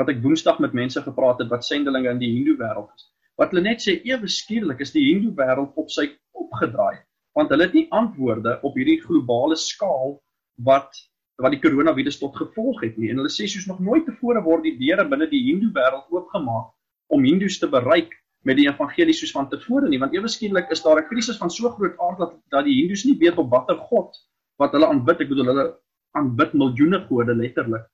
[0.00, 3.10] Wat ek Woensdag met mense gepraat het wat sendelinge in die Hindu wêreld is.
[3.40, 7.00] Wat hulle net sê ewe skielik is die Hindu wêreld op sy kop gedraai
[7.38, 10.18] want hulle het nie antwoorde op hierdie globale skaal
[10.66, 10.98] wat
[11.40, 13.08] wat die koronavirus tot gevolg het nie.
[13.08, 16.74] En hulle sê soos nog nooit tevore word die deure binne die Hindu wêreld oopgemaak
[17.16, 18.12] om Hindus te bereik
[18.44, 21.50] met die evangelie soos van tevore nie, want ewe skielik is daar 'n krisis van
[21.50, 24.16] so groot aard dat dat die Hindus nie weet op watter god
[24.58, 25.20] wat hulle aanbid.
[25.20, 25.66] Ek bedoel hulle
[26.12, 27.88] aanbid miljoene gode letterlik.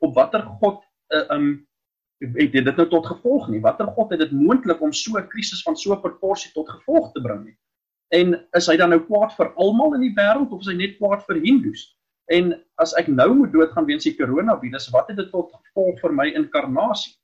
[0.00, 0.80] Op watter god
[1.12, 1.67] uh, um
[2.18, 3.60] het dit nou tot gevolg nie?
[3.60, 7.12] Watter god het dit moontlik om so 'n krisis van so 'n proporsie tot gevolg
[7.12, 7.56] te bring nie?
[8.08, 10.96] En is hy dan nou kwaad vir almal in die wêreld of is hy net
[10.96, 11.96] kwaad vir Hindus?
[12.26, 16.12] En as ek nou moet doodgaan weens die koronavirus, wat het dit tot gevolg vir
[16.12, 17.14] my inkarnasie?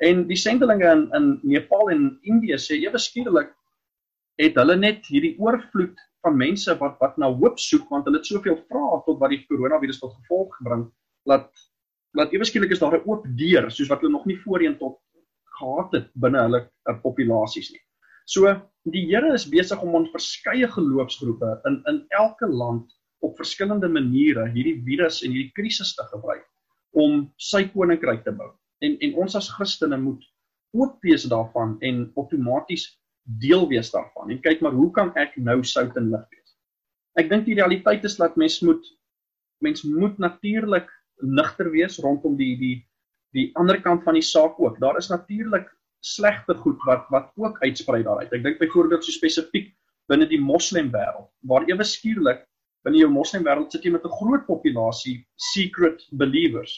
[0.00, 3.50] En die sendelinge in in Nepal en Indië sê ewe skielik
[4.40, 8.28] het hulle net hierdie oorvloed van mense wat wat na hoop soek want hulle het
[8.28, 10.86] soveel vrae tot wat die koronavirus tot gevolg gebring
[11.28, 11.50] dat
[12.16, 14.98] dat ewe skielik is daar 'n oop deur soos wat hulle nog nie voorheen tot
[15.58, 17.82] gehad het binne hulle uh, populasies nie.
[18.26, 18.46] So
[18.84, 24.48] die Here is besig om ons verskeie geloofsgroepe in in elke land op verskillende maniere
[24.54, 26.46] hierdie virus en hierdie krisis te gebruik
[26.92, 28.50] om sy koninkryk te bou.
[28.80, 30.24] En en ons as Christene moet
[30.72, 32.86] ook wees daarvan en outomaties
[33.42, 34.30] deel wees daarvan.
[34.30, 36.56] En kyk maar hoe kan ek nou sout en lig wees?
[37.18, 38.86] Ek dink die realiteit is dat mens moet
[39.60, 40.88] mens moet natuurlik
[41.22, 42.76] nigter wees rondom die die
[43.32, 44.80] die ander kant van die saak ook.
[44.80, 45.68] Daar is natuurlik
[46.00, 48.32] slegte goed wat wat ook uitsprei daaruit.
[48.32, 49.70] Ek dink byvoorbeeld so spesifiek
[50.10, 52.46] binne die moslem wêreld waar ewe skielik
[52.84, 56.72] binne jou moslem wêreld sit jy met 'n groot populasie secret believers.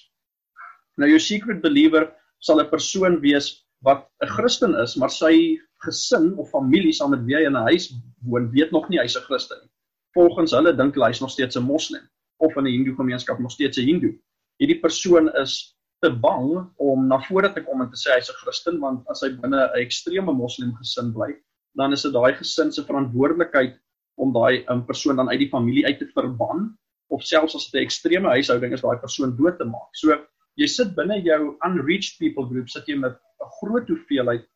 [0.99, 6.35] Nou jou secret believer sal 'n persoon wees wat 'n Christen is, maar sy gesin
[6.39, 9.27] of familie saam met wie hy in 'n huis woon, weet nog nie hy's 'n
[9.29, 9.71] Christen nie.
[10.15, 12.03] Volgens hulle dink hulle hy's nog steeds 'n moslim
[12.39, 14.15] of in 'n hindoe gemeenskap nog steeds 'n hindoe.
[14.63, 18.37] Hierdie persoon is te bang om na vore te kom en te sê hy's 'n
[18.43, 21.33] Christen want as hy binne 'n ekstreme moslim gesin bly,
[21.81, 23.75] dan is dit daai gesin se verantwoordelikheid
[24.23, 26.71] om daai um, persoon dan uit die familie uit te verban
[27.11, 29.91] of selfs as dit 'n ekstreme huishouding is daai persoon dood te maak.
[29.99, 30.15] So
[30.55, 34.47] jy sit binne jou unreached people group sit jy met 'n groot hoeveelheid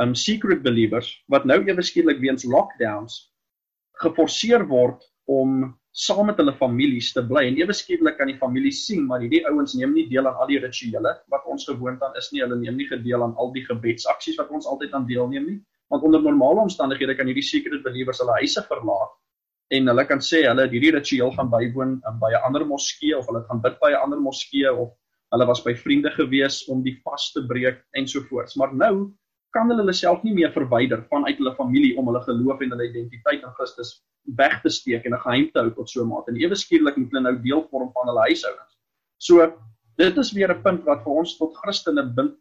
[0.00, 3.28] um secret believers wat nou ewe skielik weens lockdowns
[4.00, 7.44] geforseer word om saam met hulle families te bly.
[7.48, 10.48] En ewe skielik kan die familie sien maar hierdie ouens neem nie deel aan al
[10.50, 12.42] die rituele wat ons gewoond aan is nie.
[12.44, 15.58] Hulle neem nie gedeel aan al die gebedsaksies wat ons altyd aan deelneem nie.
[15.92, 19.12] Want onder normale omstandighede kan hierdie secret believers hulle huise verlaat
[19.72, 23.16] en hulle kan sê hulle het hierdie ritueel gaan bywoon um, by 'n ander moskee
[23.16, 24.92] of hulle gaan bid by 'n ander moskee of
[25.32, 28.56] hulle was by vriende gewees om die vas te breek ensovoorts.
[28.56, 28.94] Maar nou
[29.56, 32.88] kan hulle hulle self nie meer verwyder vanuit hulle familie om hulle geloof en hulle
[32.90, 36.30] identiteit in Christus weg te steek en 'n geheim te hou tot so 'n mate
[36.30, 38.78] en ewe skielik moet hulle nou deel vorm van hulle huishoudings.
[39.18, 39.52] So
[39.96, 42.38] dit is weer 'n punt wat vir ons tot Christene bind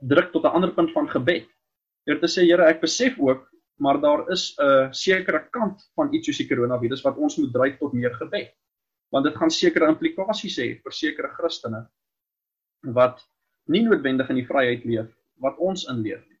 [0.00, 1.48] druk tot 'n ander punt van gebed.
[2.06, 6.26] Deur te sê Here, ek besef ook maar daar is 'n sekere kant van iets
[6.26, 8.54] soos die koronavirus wat ons moet dryf tot meer gebed.
[9.10, 11.88] Want dit gaan sekere implikasies hê vir sekere Christene
[12.80, 13.26] wat
[13.66, 15.10] nie noodwendig in die vryheid leef
[15.42, 16.38] wat ons inleef nie.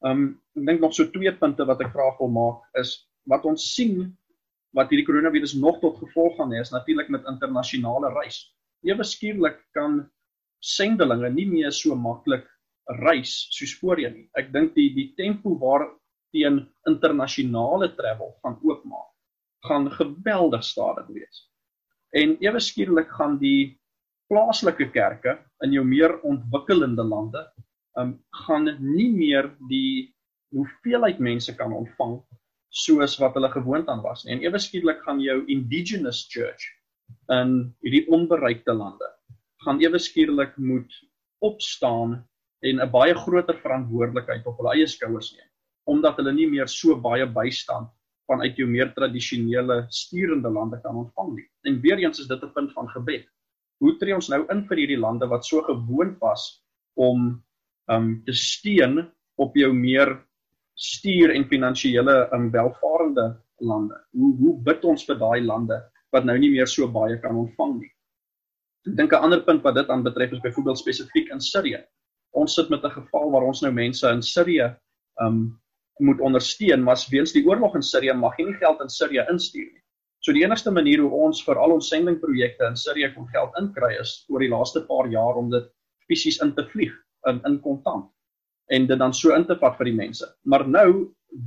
[0.00, 3.64] Um ek dink nog so twee punte wat ek graag wil maak is wat ons
[3.74, 4.10] sien
[4.76, 8.40] wat hierdie koronavirus nog tot gevolg gaan hê is natuurlik met internasionale reis.
[8.88, 10.00] Ewe skielik kan
[10.64, 12.46] sendelinge nie meer so maklik
[13.02, 14.28] reis soos voorheen nie.
[14.38, 15.86] Ek dink die die tempo waar
[16.32, 19.10] teen internasionale travel gaan oopmaak,
[19.68, 21.44] gaan geweldig stadig wees.
[22.16, 23.76] En ewe skielik gaan die
[24.32, 27.44] plaaslike kerke in jou meer ontwikkelende lande
[28.00, 28.14] um
[28.46, 30.08] gaan nie meer die
[30.56, 32.16] hoeveelheid mense kan ontvang
[32.72, 34.34] soos wat hulle gewoond aan was nie.
[34.34, 36.64] En ewe skielik gaan jou indigenous church
[37.30, 39.08] in hierdie onbereikte lande
[39.64, 40.92] gaan ewe skielik moet
[41.44, 42.22] opstaan
[42.62, 45.48] en 'n baie groter verantwoordelikheid op hulle eie skouers neem
[45.84, 47.90] omdat hulle nie meer so baie bystand
[48.30, 51.48] vanuit jou meer tradisionele sturende lande kan ontvang nie.
[51.66, 53.26] En weer eens is dit 'n punt van gebed.
[53.80, 56.62] Hoe tree ons nou in vir hierdie lande wat so gewoond was
[56.94, 57.42] om
[57.90, 60.22] um te steun op jou meer
[60.82, 63.26] stuur en finansiële um welvarende
[63.62, 63.96] lande?
[64.18, 65.78] Hoe hoe bid ons vir daai lande
[66.12, 67.90] wat nou nie meer so baie kan ontvang nie?
[68.90, 71.84] Ek dink 'n ander punt wat dit aanbetref is byvoorbeeld spesifiek in Sirië.
[72.34, 74.74] Ons sit met 'n geval waar ons nou mense in Sirië
[75.20, 75.60] um
[76.00, 79.70] moet ondersteun, maar weens die oorlog in Sirië mag jy nie geld in Sirië instuur
[79.72, 79.82] nie.
[80.20, 83.94] So die enigste manier hoe ons vir al ons sendingprojekte in Sirië kon geld inkry
[84.00, 85.64] is oor die laaste paar jaar om dit
[86.08, 86.92] fisies in te vlieg
[87.26, 88.11] in in kontant
[88.72, 90.26] en dit dan so in te vat vir die mense.
[90.48, 90.88] Maar nou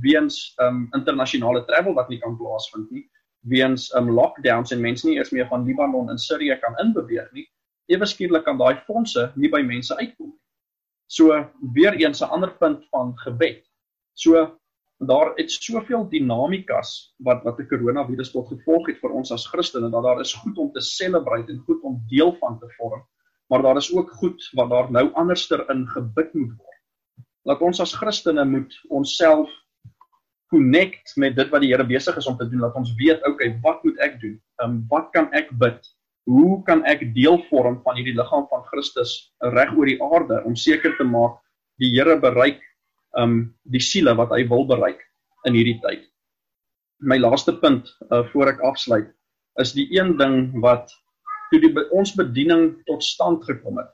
[0.02, 3.04] weens um internasionale travel wat nie kan plaasvind nie,
[3.50, 7.46] weens um lockdowns en mense nie eers meer van Libanon in Sirië kan inbeweeg nie,
[7.90, 10.42] ewe skielik kan daai fondse nie by mense uitkom nie.
[11.06, 11.34] So
[11.74, 13.62] weer eens 'n ander punt van gebed.
[14.14, 14.58] So
[14.98, 19.90] daar het soveel dinamikas wat wat die koronavirus tot gevolg het vir ons as Christene
[19.90, 23.02] dat daar is goed om te celebrate en goed om deel van te vorm,
[23.48, 26.75] maar daar is ook goed wat daar nou anderster in gebid moet word.
[27.46, 29.50] Laat ons as Christene moet onsself
[30.50, 32.62] connect met dit wat die Here besig is om te doen.
[32.62, 34.36] Laat ons weet, okay, wat moet ek doen?
[34.62, 35.78] Ehm um, wat kan ek bid?
[36.26, 39.12] Hoe kan ek deel vorm van hierdie liggaam van Christus
[39.54, 41.38] reg oor die aarde om seker te maak
[41.78, 42.62] die Here bereik
[43.16, 45.00] um die siele wat hy wil bereik
[45.46, 46.02] in hierdie tyd.
[47.00, 49.12] My laaste punt uh voor ek afsluit
[49.62, 50.90] is die een ding wat
[51.50, 53.92] toe die ons bediening tot stand gekom het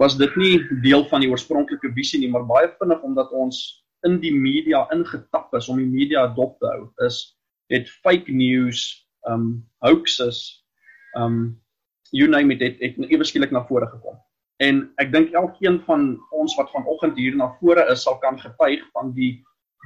[0.00, 3.60] was dit nie deel van die oorspronklike visie nie maar baie vinnig omdat ons
[4.08, 7.20] in die media ingetap is om die media dop te hou is
[7.72, 8.86] het fake news
[9.28, 9.50] um
[9.84, 10.40] hoaxes
[11.20, 11.60] um
[12.10, 14.16] you name it het, het ewe skielik na vore gekom.
[14.60, 18.82] En ek dink elkeen van ons wat vanoggend hier na vore is sal kan getuig
[18.96, 19.38] van die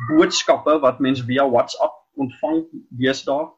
[0.09, 2.65] boodskappe wat mens via WhatsApp ontvang
[2.99, 3.51] deesdae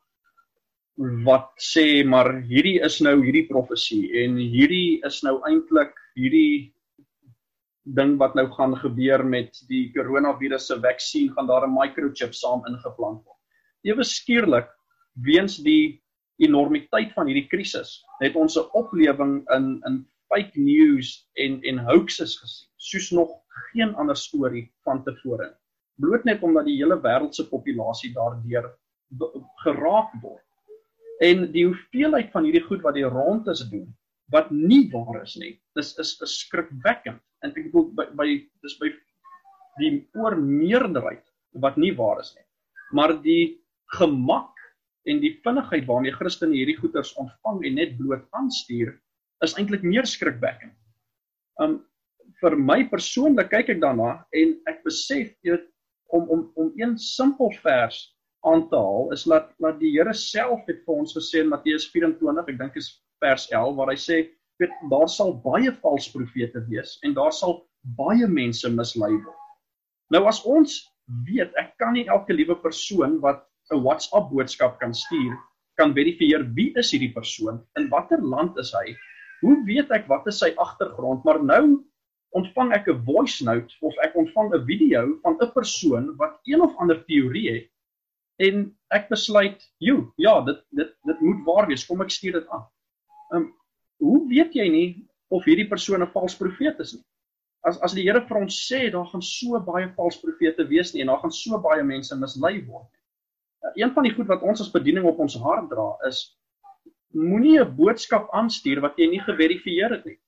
[0.97, 6.73] wat sê maar hierdie is nou hierdie profesie en hierdie is nou eintlik hierdie
[7.99, 12.65] ding wat nou gaan gebeur met die koronavirus se vaksin gaan daar 'n microchip saam
[12.67, 13.41] ingeplant word.
[13.85, 14.69] Ewe skielik
[15.23, 16.03] weens die
[16.39, 22.41] enormiteit van hierdie krisis het ons 'n oplewing in in fake news en en hoaxes
[22.41, 23.31] gesien soos nog
[23.73, 25.55] geen ander storie van tevore
[26.01, 28.73] bloot net omdat die hele wêreld se populasie daardeur
[29.65, 30.45] geraak word
[31.25, 33.87] en die hoeveelheid van hierdie goed wat die rond is doen
[34.35, 38.29] wat nie waar is nie dis is is skrikwekkend en ek bedoel by, by
[38.67, 38.91] dis by
[39.81, 41.25] die oormeerderheid
[41.63, 42.47] wat nie waar is nie
[42.97, 43.57] maar die
[43.99, 44.57] gemak
[45.07, 48.95] en die vinnigheid waarmee Christene hierdie goeders ontvang en net bloot aanstuur
[49.45, 50.75] is eintlik meer skrikwekkend.
[51.63, 51.81] Um
[52.43, 55.57] vir my persoonlik kyk ek daarna en ek besef jy
[56.17, 58.01] om om om een simpel vers
[58.47, 61.89] aan te haal is dat dat die Here self het vir ons gesê in Matteus
[61.93, 62.91] 24, ek dink is
[63.25, 64.21] vers 11 waar hy sê
[64.61, 67.59] weet daar sal baie valse profete wees en daar sal
[67.99, 69.43] baie mense mislei word.
[70.15, 70.79] Nou as ons
[71.27, 75.35] weet, ek kan nie elke liewe persoon wat 'n WhatsApp boodskap kan stuur
[75.77, 78.97] kan verifieer wie is hierdie persoon in watter land is hy
[79.45, 81.25] Hoe weet ek wat is sy agtergrond?
[81.27, 81.65] Maar nou
[82.37, 86.61] ontvang ek 'n voice note of ek ontvang 'n video van 'n persoon wat een
[86.61, 87.69] of ander teorie het
[88.37, 91.87] en ek besluit, "Jo, ja, dit dit dit moet waar wees.
[91.87, 92.66] Kom ek stuur dit aan."
[93.33, 93.55] Ehm um,
[93.99, 97.05] hoe weet jy nie of hierdie persoon 'n vals profeet is nie?
[97.66, 101.03] As as die Here vir ons sê daar gaan so baie vals profete wees nie
[101.03, 102.90] en daar gaan so baie mense mislei word.
[103.75, 106.37] Een van die goed wat ons as bediening op ons hart dra is
[107.16, 110.18] moenie 'n boodskap aanstuur wat jy nie geverifieer het nie.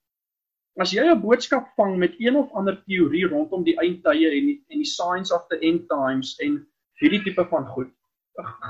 [0.80, 4.58] As jy 'n boodskap vang met een of ander teorie rondom die eindtye en die
[4.70, 6.66] en die signs of the end times en
[7.00, 7.92] hierdie tipe van goed,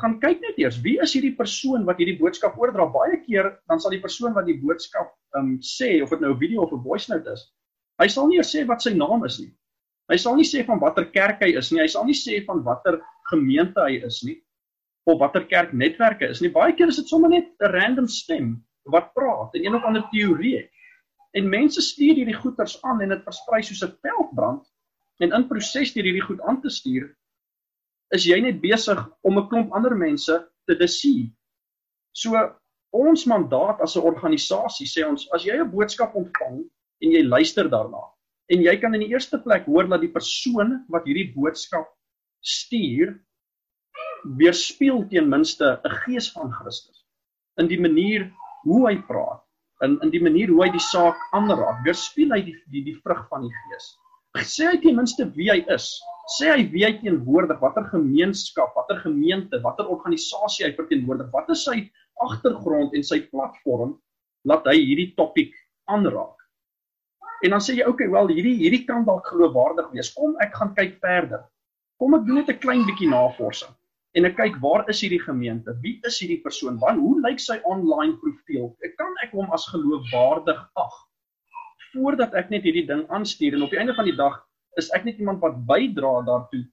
[0.00, 2.86] gaan kyk net eers wie is hierdie persoon wat hierdie boodskap oordra.
[2.92, 6.40] Baie keer dan sal die persoon wat die boodskap um sê of dit nou 'n
[6.40, 7.52] video of 'n voice note is,
[7.98, 9.52] hy sal nie sê wat sy naam is nie.
[10.08, 11.80] Hy sal nie sê van watter kerk hy is nie.
[11.80, 14.42] Hy sal nie sê van watter gemeente hy is nie
[15.08, 16.50] of watter kerknetwerke is nie.
[16.52, 20.04] Baie keer is dit sommer net 'n random stem wat praat en een of ander
[20.12, 20.68] teorie.
[21.34, 24.64] En mense stuur hierdie goeters aan en dit versprei soos 'n veldbrand
[25.20, 27.08] en in proses deur hierdie goed aan te stuur
[28.14, 31.30] is jy net besig om 'n klomp ander mense te deceive.
[32.12, 32.36] So
[32.92, 36.64] ons mandaat as 'n organisasie sê ons as jy 'n boodskap ontvang
[37.02, 38.02] en jy luister daarna
[38.48, 41.88] en jy kan in die eerste plek hoor dat die persoon wat hierdie boodskap
[42.40, 43.18] stuur
[44.38, 47.04] weerspieël ten minste 'n gees van Christus
[47.60, 48.30] in die manier
[48.64, 49.44] hoe hy praat
[49.84, 53.28] in in die manier hoe hy die saak aanraak weerspieël hy die die, die vrug
[53.28, 53.96] van die gees
[54.56, 56.00] sê hy ten minste wie hy is
[56.36, 61.64] sê hy wie hy teenwoordig, watter gemeenskap, watter gemeente, watter organisasie hy verteenwoordig, wat is
[61.64, 61.78] sy
[62.24, 63.96] agtergrond en sy platform
[64.48, 65.54] laat hy hierdie topik
[65.88, 66.36] aanraak.
[67.44, 70.12] En dan sê jy, "Oké, okay, wel hierdie hierdie kan dalk geloofwaardig wees.
[70.14, 71.44] Kom ek gaan kyk verder.
[71.98, 73.74] Kom ek doen net 'n klein bietjie navorsing
[74.14, 75.74] en ek kyk waar is hierdie gemeente?
[75.82, 76.78] Wie is hierdie persoon?
[76.78, 78.76] Wat hoe lyk sy online profiel?
[78.84, 80.94] Ek kan ek hom as geloofwaardig ag
[81.92, 84.47] voordat ek net hierdie ding aanstuur en op die einde van die dag
[84.78, 86.64] is ek net iemand wat bydra daartoe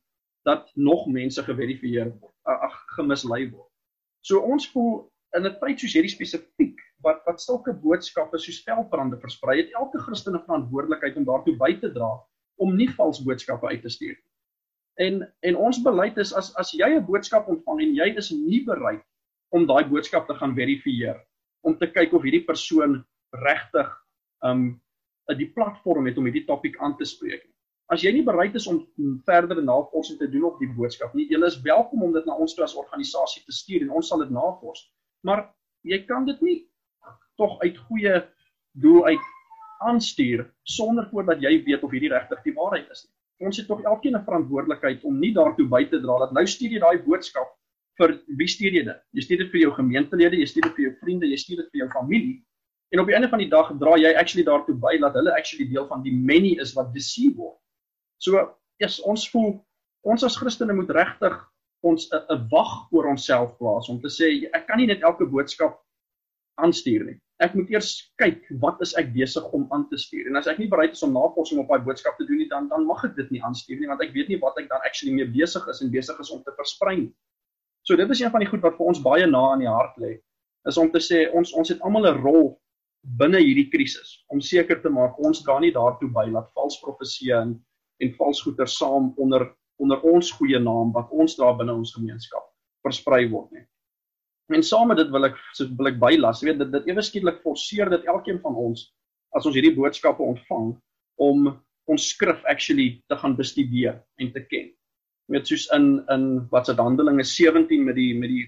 [0.46, 3.72] dat nog mense geverifieer word, ag gemislei word.
[4.22, 9.18] So ons voel in 'n tyd soos hierdie spesifiek wat wat sulke boodskappe soos veldbrande
[9.22, 12.12] versprei het, elke Christen 'n verantwoordelikheid om daartoe by te dra
[12.58, 14.32] om nie vals boodskappe uit te stuur nie.
[15.08, 18.64] En en ons beleid is as as jy 'n boodskap ontvang en jy is nie
[18.66, 19.04] bereid
[19.50, 21.20] om daai boodskap te gaan verifieer
[21.64, 23.90] om te kyk of hierdie persoon regtig
[24.44, 24.82] um
[25.38, 27.55] die platform het om hierdie topik aan te spreek nie
[27.94, 28.80] as jy nie bereid is om
[29.28, 32.56] verdere navorsing te doen op die boodskap nie, jy is welkom om dit na ons
[32.56, 34.88] toe as organisasie te stuur en ons sal dit navors.
[35.26, 35.46] Maar
[35.86, 36.58] jy kan dit nie
[37.38, 38.22] tog uit goeie
[38.82, 39.28] doel uit
[39.86, 43.14] aanstuur sonder voordat jy weet of hierdie regtig die waarheid is nie.
[43.46, 46.72] Ons het tog elkeen 'n verantwoordelikheid om nie daartoe by te dra dat nou stuur
[46.72, 47.52] jy daai boodskap
[48.00, 49.02] vir wie stuur jy dit?
[49.12, 51.70] Jy stuur dit vir jou gemeentelede, jy stuur dit vir jou vriende, jy stuur dit
[51.72, 52.44] vir jou familie.
[52.92, 55.68] En op die einde van die dag dra jy actually daartoe by dat hulle actually
[55.70, 57.60] deel van die many is wat deceive word.
[58.18, 58.42] So,
[58.82, 59.58] yes, ons voel
[60.06, 61.36] ons as Christene moet regtig
[61.86, 65.82] ons 'n wag oor onsself plaas om te sê ek kan nie net elke boodskap
[66.62, 67.18] aanstuur nie.
[67.44, 67.90] Ek moet eers
[68.22, 70.30] kyk wat is ek besig om aan te stuur.
[70.30, 72.70] En as ek nie bereid is om navorsing op daai boodskap te doen nie, dan
[72.70, 75.14] dan mag ek dit nie aanstuur nie want ek weet nie wat ek dan actually
[75.14, 77.14] mee besig is en besig is om te versprei nie.
[77.84, 79.98] So dit is een van die goed wat vir ons baie na aan die hart
[80.02, 80.16] lê.
[80.66, 82.56] Is om te sê ons ons het almal 'n rol
[83.20, 87.42] binne hierdie krisis om seker te maak ons dra nie daartoe by dat vals profeseë
[87.42, 87.54] en
[88.04, 92.46] en valsgoeder saam onder onder ons goeie naam wat ons daar binne ons gemeenskap
[92.86, 93.66] versprei word nie.
[94.56, 97.42] En saam met dit wil ek so wil ek bylas, weet dit dit ewe skielik
[97.44, 98.86] forceer dit elkeen van ons
[99.36, 100.72] as ons hierdie boodskappe ontvang
[101.20, 101.50] om
[101.92, 104.70] ons skrif actually te gaan bestudeer en te ken.
[105.28, 108.46] Met soos in in wat se Handelinge 17 met die met die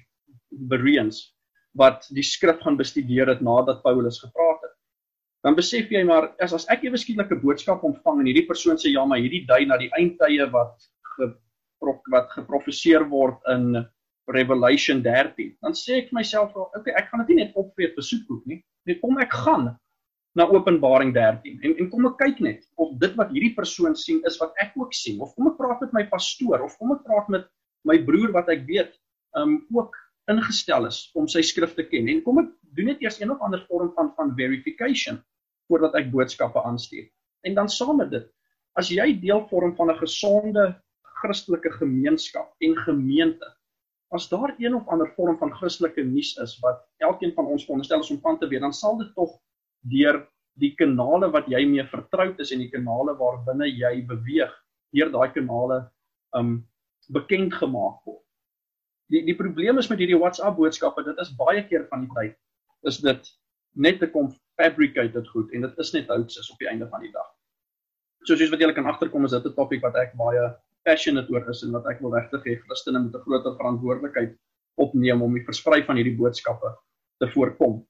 [0.71, 1.25] Bereans
[1.77, 4.46] wat die skrif gaan bestudeer het nadat Paulus gepraat
[5.45, 8.77] dan besef jy maar as as ek ewe skielik 'n boodskap ontvang en hierdie persoon
[8.77, 11.33] sê ja maar hierdie dui na die eindtye wat ge,
[12.11, 13.85] wat geprofeseer word in
[14.27, 18.45] Revelation 13 dan sê ek myself okay ek gaan dit nie net opvreet vir soetkoek
[18.45, 18.63] nie.
[18.87, 19.75] Net kom ek gaan
[20.37, 24.19] na Openbaring 13 en en kom ek kyk net of dit wat hierdie persoon sien
[24.29, 25.21] is wat ek ook sien.
[25.21, 27.47] Of kom ek praat met my pastoor of kom ek praat met
[27.87, 28.93] my broer wat ek weet
[29.39, 29.95] um ook
[30.31, 33.43] ingestel is om sy skrif te ken en kom ek doen net eers een of
[33.45, 35.21] ander vorm van van verification
[35.67, 37.07] voordat ek boodskappe aanstuur.
[37.47, 38.27] En dan saam met dit,
[38.79, 40.65] as jy deel vorm van 'n gesonde
[41.21, 43.47] Christelike gemeenskap en gemeente,
[44.11, 47.99] as daar een of ander vorm van Christelike nuus is wat elkeen van ons veronderstel
[47.99, 49.39] is om van te weet, dan sal dit tog
[49.81, 50.27] deur
[50.59, 54.53] die kanale wat jy mee vertroud is en die kanale waarbinne jy beweeg,
[54.91, 55.89] deur daai kanale
[56.35, 56.67] um
[57.09, 58.26] bekend gemaak word
[59.13, 62.35] die die probleem is met hierdie WhatsApp boodskappe, dit is baie keer van die tyd
[62.87, 63.29] is dit
[63.75, 64.29] net te kom
[64.59, 67.27] fabricated goed en dit is net hoaxes op die einde van die dag.
[68.25, 70.43] So soos wat julle kan agterkom is dit 'n topik wat ek baie
[70.85, 74.35] passionate oor is en wat ek wil regtig hê Christene moet 'n groter verantwoordelikheid
[74.77, 76.75] opneem om die versprei van hierdie boodskappe
[77.19, 77.85] te voorkom.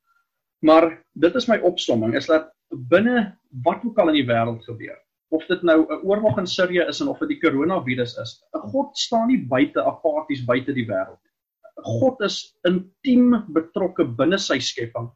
[0.61, 4.97] Maar dit is my opsomming is dat binne wat ook al in die wêreld gebeur,
[5.29, 8.43] of dit nou 'n oorlog in Sirië is en of dit die koronavirus is.
[8.53, 11.19] God staan nie buite apaties buite die wêreld.
[11.83, 15.11] God is intiem betrokke binne sy skepping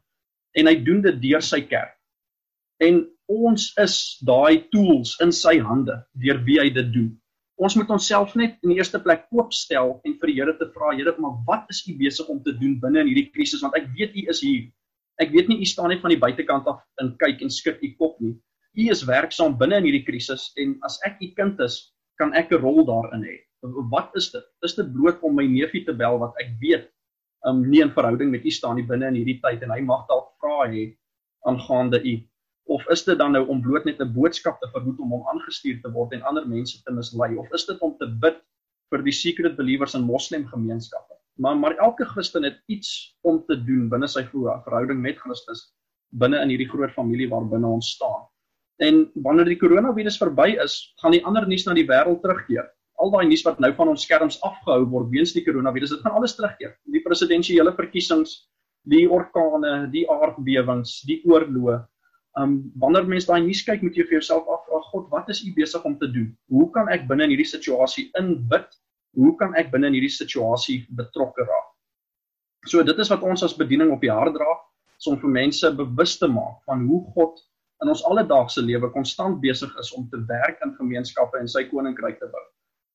[0.54, 1.96] en hy doen dit deur sy kerk.
[2.80, 3.96] En ons is
[4.26, 7.10] daai tools in sy hande deur wie hy dit doen.
[7.62, 10.94] Ons moet onsself net in die eerste plek oopstel en vir die Here te vra,
[10.96, 13.90] Here, maar wat is u besig om te doen binne in hierdie krisis want ek
[13.96, 14.70] weet u is hier.
[15.22, 17.92] Ek weet nie u staan net van die buitekant af en kyk en skud u
[17.98, 18.34] kop nie.
[18.76, 22.52] U is werksaam binne in hierdie krisis en as ek u kind is, kan ek
[22.52, 23.36] 'n rol daarin hê.
[23.90, 24.44] Wat is dit?
[24.64, 26.88] Is dit bloot om my neefie te bel wat ek weet
[27.48, 30.04] um nie in verhouding met u staan nie binne in hierdie tyd en hy mag
[30.10, 30.84] dalk vra hê
[31.50, 32.14] aangaande u
[32.74, 35.80] of is dit dan nou om bloot net 'n boodskap te verhoed om hom aangestuur
[35.82, 38.38] te word en ander mense te mislei of is dit om te bid
[38.90, 43.56] vir die secret believers in moslem gemeenskappe maar maar elke Christen het iets om te
[43.56, 45.72] doen binne sy verhouding met Christus
[46.24, 48.22] binne in hierdie groot familie waarbinne ons staan
[48.82, 52.66] En wanneer die koronavirus verby is, gaan die ander nuus na die wêreld terugkeer.
[53.02, 56.18] Al daai nuus wat nou van ons skerms afgehou word weens die koronavirus, dit gaan
[56.18, 56.74] alles terugkeer.
[56.90, 58.34] Die presidensiële verkiesings,
[58.90, 61.78] die orkane, die aardbewings, die oorloë,
[62.40, 65.52] um wanneer mense daai nuus kyk, moet jy vir jouself afvra, God, wat is U
[65.56, 66.30] besig om te doen?
[66.50, 68.66] Hoe kan ek binne in hierdie situasie inbid?
[69.18, 71.70] Hoe kan ek binne in hierdie situasie betrokke raak?
[72.70, 74.58] So dit is wat ons as bediening op die hart dra,
[75.10, 77.40] om vir mense bewus te maak van hoe God
[77.82, 82.18] in ons alledaagse lewe konstant besig is om te werk in gemeenskappe en sy koninkryk
[82.20, 82.42] te bou.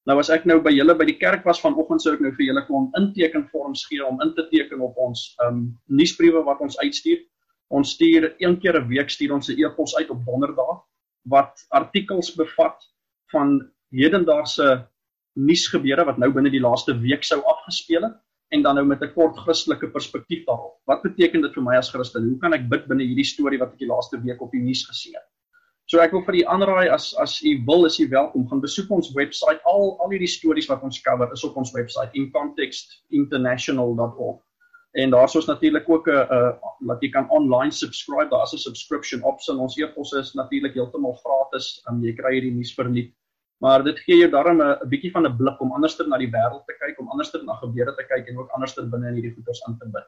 [0.07, 2.47] Nou as ek nou by julle by die kerk was vanoggend sou ek nou vir
[2.47, 7.19] julle kon intekenvorms gee om in te teken op ons um nuusbriewe wat ons uitstuur.
[7.75, 10.79] Ons stuur een keer 'n week stuur ons 'n e-pos uit op donderdag
[11.27, 12.79] wat artikels bevat
[13.31, 13.59] van
[13.91, 14.87] hedendaagse
[15.35, 18.15] nuusgebeure wat nou binne die laaste week sou afgespeel het
[18.49, 20.79] en dan nou met 'n kort Christelike perspektief daarop.
[20.85, 22.23] Wat beteken dit vir my as Christen?
[22.23, 24.87] Hoe kan ek bid binne hierdie storie wat ek die laaste week op die nuus
[24.87, 25.23] gesien het?
[25.85, 28.91] So ek wil vir u aanraai as as u wil is u welkom gaan besoek
[28.91, 34.41] ons webwerf al al hierdie stories wat ons cover is op ons webwerf incontextinternational.org.
[34.97, 39.23] En daar's ons natuurlik ook 'n uh, wat jy kan online subscribe, daar's 'n subscription
[39.23, 39.59] option.
[39.59, 41.83] Ons e-pos is natuurlik heeltemal gratis.
[41.89, 43.13] Um, jy kry hierdie nuus verniet.
[43.63, 46.65] Maar dit gee jou darm 'n bietjie van 'n blik om anderster na die wêreld
[46.65, 49.63] te kyk, om anderster na gebeure te kyk en ook anderster binne in hierdie goeders
[49.67, 50.07] in te bid.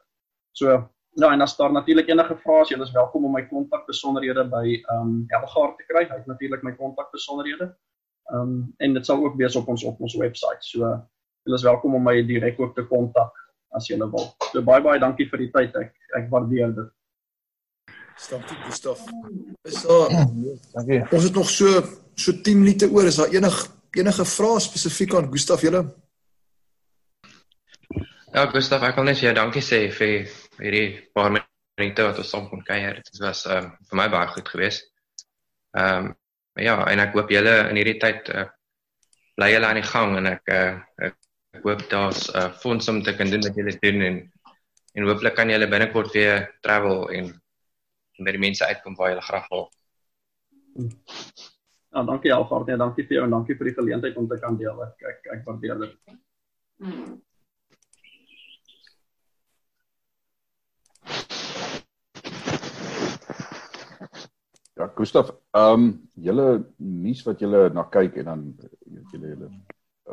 [0.52, 3.86] So Ja, en as daar natuurlik enige vrae is, jy is welkom om my kontak
[3.86, 6.04] besonderhede by ehm um, Elgaard te kry.
[6.06, 7.66] Hy het natuurlik my kontak besonderhede.
[8.30, 10.62] Ehm um, en dit sal ook wees op ons op ons webwerf.
[10.62, 10.86] So
[11.48, 13.34] jy is welkom om my direk ook te kontak
[13.74, 14.30] as jy wil.
[14.52, 15.74] So baie baie dankie vir die tyd.
[15.82, 15.90] Ek
[16.20, 16.94] ek waardeer dit.
[18.20, 19.02] Stop dit, Gustaf.
[19.66, 20.14] Is daar
[20.76, 21.02] Dankie.
[21.10, 21.82] Ons het nog so
[22.24, 23.08] so 10 minute oor.
[23.08, 23.58] Is daar enig
[23.96, 25.82] enige vrae spesifiek aan Gustaf julle?
[28.30, 32.30] Ja, Gustaf, ek wil net vir jou dankie sê vir hierdie paar minute wat ons
[32.30, 33.00] saam kon kuier.
[33.02, 34.86] Dit was ehm um, vir my baie goed geweest.
[35.78, 36.16] Ehm um,
[36.60, 38.46] ja, en ek hoop julle in hierdie tyd uh,
[39.38, 40.72] bly julle aan die gang en ek uh,
[41.08, 41.16] ek,
[41.56, 44.18] ek hoop daar's uh, fonds om te kan doen wat julle doen en
[44.98, 47.30] en hooplik kan julle binnekort weer travel en
[48.20, 49.70] by die mense uitkom waar julle graag wil.
[51.90, 54.54] Ja, dankie Alfred en dankie vir jou en dankie vir die geleentheid om te kan
[54.58, 54.76] deel.
[54.84, 55.96] Ek ek, ek waardeer dit.
[56.78, 57.16] Hmm.
[64.78, 66.46] Ja, Gustaf, ehm um, julle
[66.78, 68.46] nuus wat julle na kyk en dan
[69.10, 69.50] julle julle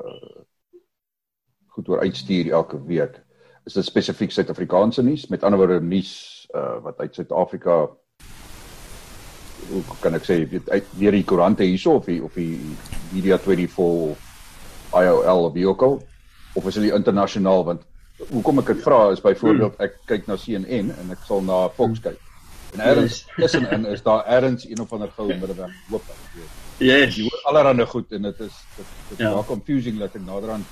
[0.02, 0.44] uh
[1.78, 3.22] goed oor uitstuur elke week.
[3.70, 5.28] Is dit spesifiek Suid-Afrikaanse nuus?
[5.30, 6.16] Met ander woorde nuus
[6.58, 7.84] uh wat uit Suid-Afrika
[9.72, 12.60] hoe kan ek sê, weet uit weer die koerante hierso of die of die
[13.12, 14.16] Media 24
[14.94, 15.92] IOL of Bioko
[16.56, 17.82] of is dit internasionaal want
[18.32, 22.02] hoekom ek dit vra is byvoorbeeld ek kyk na CNN en ek sal na Fox
[22.04, 22.24] kyk
[22.76, 26.04] En ergens tussenin is daar ergens een of ander goue middeweg hoop.
[26.78, 27.16] Yes.
[27.16, 29.32] Jy hoor allerhande goed en dit is dit, dit ja.
[29.34, 30.66] maak confusing dat ek naderhand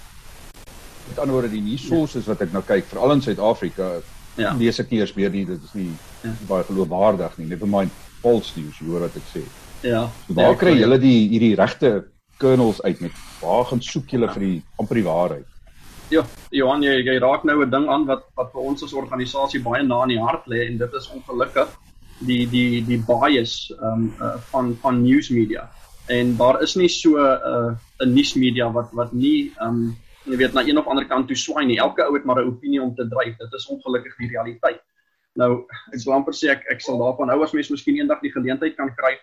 [1.07, 3.89] met ander woorde die nuus sources wat ek nou kyk veral in Suid-Afrika
[4.37, 4.53] ja.
[4.57, 5.91] lees ek nie eers meer nie dit is nie
[6.23, 6.33] ja.
[6.49, 9.43] baie geloofwaardig nie never mind news jy hoor wat ek sê.
[9.85, 10.09] Ja.
[10.27, 12.05] So waar ja, kry julle die hierdie regte
[12.41, 13.11] kernels uit met
[13.41, 15.47] waar gaan soek julle vir die amper die waarheid?
[16.13, 16.21] Ja,
[16.53, 19.83] Johan, jy, jy raak nou 'n ding aan wat wat vir ons as organisasie baie
[19.83, 21.69] na in die hart lê en dit is ongelukkig
[22.19, 25.69] die die die bias um uh, van van news media.
[26.07, 27.71] En daar is nie so 'n uh,
[28.05, 29.95] 'n nuus media wat wat nie um
[30.25, 31.77] jy weet na een of ander kant toe swaai nie.
[31.77, 33.37] Elke ou het maar 'n opinie om te dryf.
[33.37, 34.81] Dit is ongelukkig die realiteit.
[35.35, 38.31] Nou, ek sou amper sê ek ek sal daarvan hou as mens miskien eendag die
[38.31, 39.17] geleentheid kan kry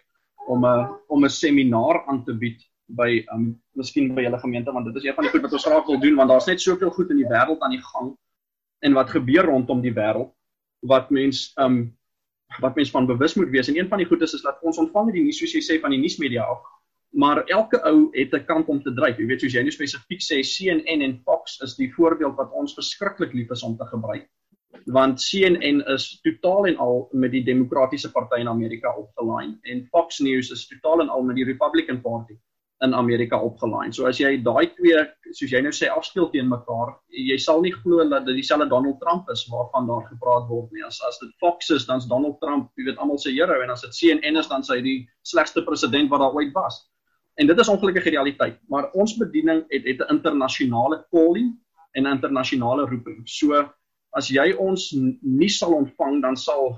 [0.53, 4.73] om 'n uh, om 'n seminaar aan te bied by um miskien by julle gemeente
[4.73, 6.61] want dit is een van die goed wat ons graag wil doen want daar's net
[6.61, 8.13] soveel goed in die wêreld aan die gang
[8.85, 10.35] en wat gebeur rondom die wêreld
[10.83, 11.97] wat mens um
[12.61, 13.69] wat mens van bewus moet wees.
[13.69, 15.91] En een van die goedes is dat ons ontvang die nuus soos jy sê van
[15.91, 16.61] die nuusmedia af
[17.13, 19.17] maar elke ou het 'n kant om te dryf.
[19.19, 22.75] Jy weet soos jy nou spesifiek sê CNN en Fox is die voorbeeld wat ons
[22.75, 24.29] verskriklik lief is om te gebruik
[24.87, 30.21] want CNN is totaal en al met die demokratiese party in Amerika opgelyn en Fox
[30.21, 32.39] News is totaal en al met die Republican Party
[32.83, 33.93] in Amerika opgelyn.
[33.95, 34.99] So as jy daai twee
[35.33, 38.99] soos jy nou sê afspeel teen mekaar, jy sal nie glo dat dit dieselfde Donald
[39.01, 40.83] Trump is waarvan daar gepraat word nie.
[40.87, 43.87] As as dit Fox is, dan's Donald Trump, jy weet almal se hero en as
[43.87, 44.99] dit CNN is, dan sy die
[45.29, 46.83] slegste president wat daar ooit was.
[47.41, 51.55] En dit is ongelukkig die realiteit, maar ons bediening het het 'n internasionale calling
[51.95, 53.23] en 'n internasionale roeping.
[53.29, 53.63] So
[54.19, 54.91] as jy ons
[55.23, 56.77] nie sal ontvang, dan sal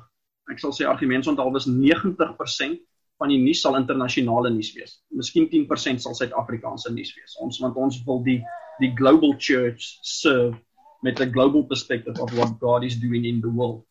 [0.53, 2.81] ek sal sê argumente onthou is 90%
[3.23, 4.99] van die nuus sal internasionale nuus wees.
[5.15, 7.37] Miskien 10% sal Suid-Afrikaanse nuus wees.
[7.41, 8.41] Ons want ons wil die
[8.83, 10.59] die global church serve
[11.07, 13.85] met 'n global perspective of what God is doing in the world.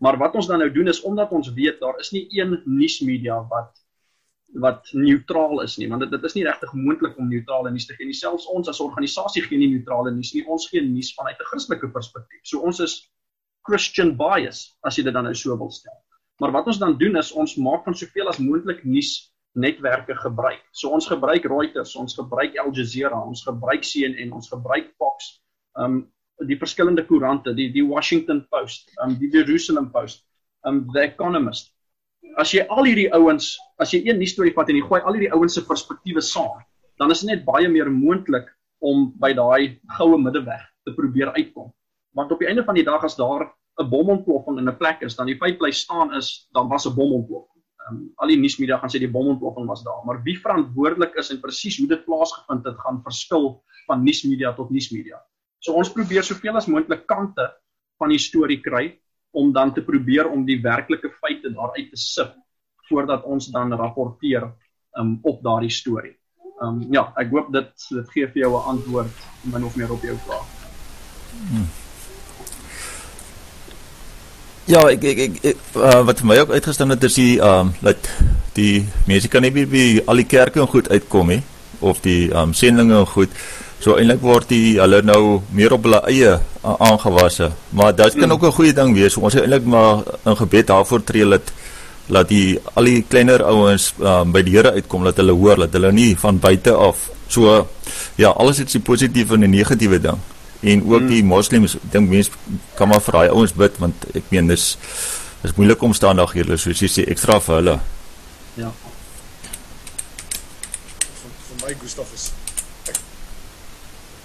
[0.00, 3.46] Maar wat ons dan nou doen is omdat ons weet daar is nie een nuusmedia
[3.48, 3.83] wat
[4.62, 7.96] wat neutraal is nie, want dit dit is nie regtig moontlik om neutrale nuus te
[7.98, 8.14] gee nie.
[8.14, 10.44] Selfs ons as organisasie gee nie neutrale nuus nie.
[10.46, 12.40] Ons gee nuus vanuit 'n Christelike perspektief.
[12.42, 13.10] So ons is
[13.66, 15.96] Christian bias as jy dit dan nou so wil stel.
[16.40, 20.62] Maar wat ons dan doen is ons maak van soveel as moontlik nuus netwerke gebruik.
[20.72, 25.40] So ons gebruik Reuters, ons gebruik Al Jazeera, ons gebruik CNN, ons gebruik Fox,
[25.78, 26.02] um
[26.42, 30.24] die verskillende koerante, die die Washington Post, um die Jerusalem Post,
[30.66, 31.70] um The Economist.
[32.40, 35.32] As jy al hierdie ouens, as jy een nuusstorie vat en jy gooi al hierdie
[35.32, 36.62] ouens se perspektiewe saam,
[36.98, 38.48] dan is dit net baie meer moontlik
[38.84, 41.70] om by daai goue middeweg te probeer uitkom.
[42.14, 43.50] Want op die einde van die dag as daar
[43.80, 46.94] 'n bomontploffing in 'n plek is, dan die feit bly staan is dan was 'n
[46.94, 47.62] bomontploffing.
[47.84, 51.30] Ehm um, al die nuusmedia gaan sê die bomontploffing was daar, maar wie verantwoordelik is
[51.30, 55.20] en presies hoe dit plaasgevind het, gaan verskil van nuusmedia tot nuusmedia.
[55.58, 57.50] So ons probeer soveel as moontlik kante
[57.98, 59.00] van die storie kry
[59.34, 62.32] om dan te probeer om die werklike feite daaruit te sif
[62.88, 64.46] voordat ons dan rapporteer
[64.98, 66.14] um, op daardie storie.
[66.60, 69.90] Ehm um, ja, ek hoop dit dit gee vir jou 'n antwoord min of meer
[69.92, 70.46] op jou vraag.
[71.48, 71.66] Hmm.
[74.64, 77.66] Ja, ek ek, ek, ek uh, wat vir my ook uitgestaan het is die ehm
[77.66, 78.10] um, dat
[78.54, 81.42] die mense kan nie by, by al die kerke en goed uitkom nie
[81.80, 83.30] of die ehm um, sendinge en goed.
[83.84, 87.50] So eintlik word die hulle nou meer op hulle eie aangewasse.
[87.76, 89.16] Maar dit kan ook 'n goeie ding wees.
[89.16, 91.52] Ons eintlik maar in gebed daarvoor tree dat
[92.12, 95.72] laat die al die kleiner ouens um, by die Here uitkom dat hulle hoor dat
[95.76, 97.68] hulle nie van buite af so
[98.20, 100.20] ja alles het sy positiewe en negatiewe ding
[100.60, 101.08] en ook hmm.
[101.08, 102.30] die moslems dink mense
[102.76, 104.76] kan maar vir daai ouens bid want ek meen dis
[105.44, 107.76] is moeilik om staan daar hier soos jy sê ekstra vir hulle
[108.60, 108.70] ja
[111.22, 112.33] vir, vir my Gustaf is ek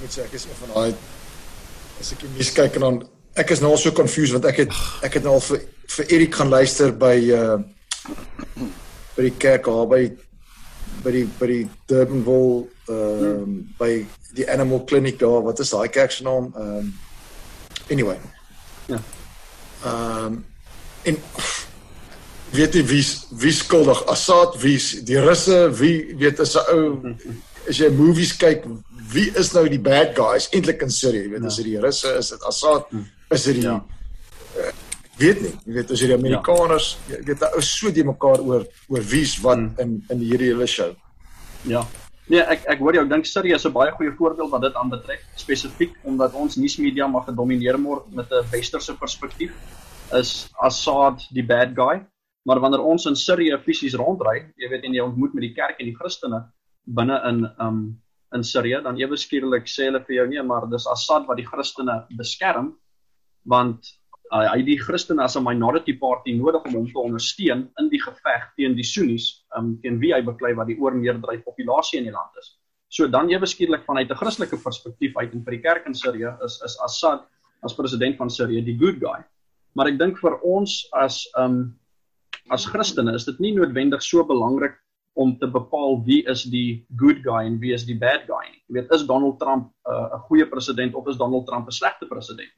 [0.09, 0.93] moet sê ek is van daai
[2.01, 2.95] as ek mis kyk en dan
[3.37, 4.73] ek is nou al so confused want ek het
[5.05, 5.61] ek het nou al vir
[5.95, 7.59] vir Erik gaan luister by uh
[9.13, 10.01] by die kerk daar by
[11.03, 13.91] by die by die Durbanville ehm um, by
[14.33, 16.49] die animal clinic daar wat is daai kerk se naam?
[16.57, 16.93] Ehm um,
[17.93, 18.17] anyway.
[18.89, 19.01] Ja.
[19.85, 20.45] Ehm um,
[21.03, 21.21] en
[22.57, 23.05] weet jy wie
[23.45, 24.01] wie skuldig?
[24.09, 27.15] Assad wie die russe wie weet as 'n ou
[27.69, 28.65] as jy movies kyk
[29.13, 31.47] wie is nou die bad guys eintlik in Sirië weet ja.
[31.47, 33.07] is dit die russe is dit Assad hm.
[33.35, 33.77] is dit die ja.
[34.57, 34.73] uh,
[35.19, 37.15] weet nie jy weet as jy die Amerikaners ja.
[37.17, 39.73] jy weet ou so die mekaar oor oor wie's wat hm.
[39.85, 40.93] in in hierdie hele show
[41.69, 41.85] ja
[42.29, 43.01] Nee, ek ek hoor jou.
[43.07, 47.07] Ek dink Sirië is 'n baie goeie voorbeeld wat dit aanbetref, spesifiek omdat ons nuusmedia
[47.09, 49.49] mag gedomeineer word met 'n westerse perspektief
[50.13, 52.05] is Assad die bad guy.
[52.45, 55.79] Maar wanneer ons in Sirië fisies rondry, jy weet en jy ontmoet met die kerk
[55.79, 56.43] en die Christene
[56.85, 58.01] binne in um
[58.35, 61.47] in Sirië, dan ewe skielik sê hulle vir jou nee, maar dis Assad wat die
[61.47, 62.75] Christene beskerm
[63.49, 63.87] want
[64.33, 68.01] uh, hy die Christene as 'n minority party nodig om hom te ondersteun in die
[68.01, 72.13] geveg teen die Sunnis, um, teen wie hy beklei wat die oormeerderheid populasie in die
[72.13, 72.55] land is.
[72.89, 76.37] So dan ewe skielik vanuit 'n Christelike perspektief uit en vir die kerk in Sirië
[76.45, 77.25] is is Assad
[77.63, 79.23] as president van Sirië die good guy.
[79.75, 81.75] Maar ek dink vir ons as um
[82.49, 84.77] as Christene is dit nie noodwendig so belangrik
[85.13, 88.61] om te bepaal wie is die good guy en wie is die bad guy nie.
[88.67, 92.07] Jy weet, is Donald Trump 'n uh, goeie president of is Donald Trump 'n slegte
[92.07, 92.51] president?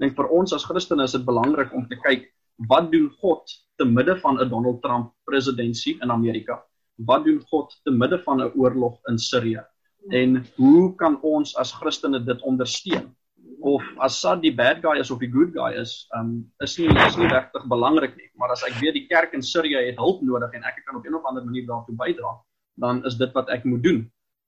[0.00, 2.28] dink vir ons as Christene is dit belangrik om te kyk
[2.70, 6.60] wat doen God te midde van 'n Donald Trump presidentskap in Amerika?
[7.06, 9.64] Wat doen God te midde van 'n oorlog in Sirië?
[10.08, 13.14] En hoe kan ons as Christene dit ondersteun?
[13.60, 17.16] Of Assad die bad guy is of die good guy is, um is nie is
[17.20, 20.54] nie regtig belangrik nie, maar as ek weet die kerk in Sirië het hulp nodig
[20.56, 22.32] en ek kan op 'n of ander manier daartoe bydra,
[22.80, 24.00] dan is dit wat ek moet doen.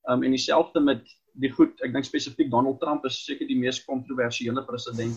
[0.08, 1.04] Um en dieselfde met
[1.34, 5.16] die goed, ek dink spesifiek Donald Trump is seker die mees kontroversiële president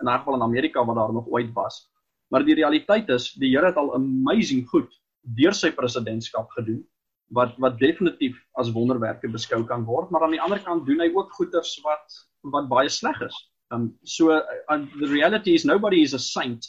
[0.00, 1.90] in 'n geval in Amerika wat daar nog ooit was.
[2.30, 4.90] Maar die realiteit is, die Here het al amazing goed
[5.22, 6.84] deur sy presidentskap gedoen
[7.32, 11.10] wat wat definitief as wonderwerke beskou kan word, maar aan die ander kant doen hy
[11.14, 12.20] ook goeders wat
[12.52, 13.36] wat baie sleg is.
[13.72, 14.42] Um so uh,
[15.00, 16.66] the reality is nobody is a saint.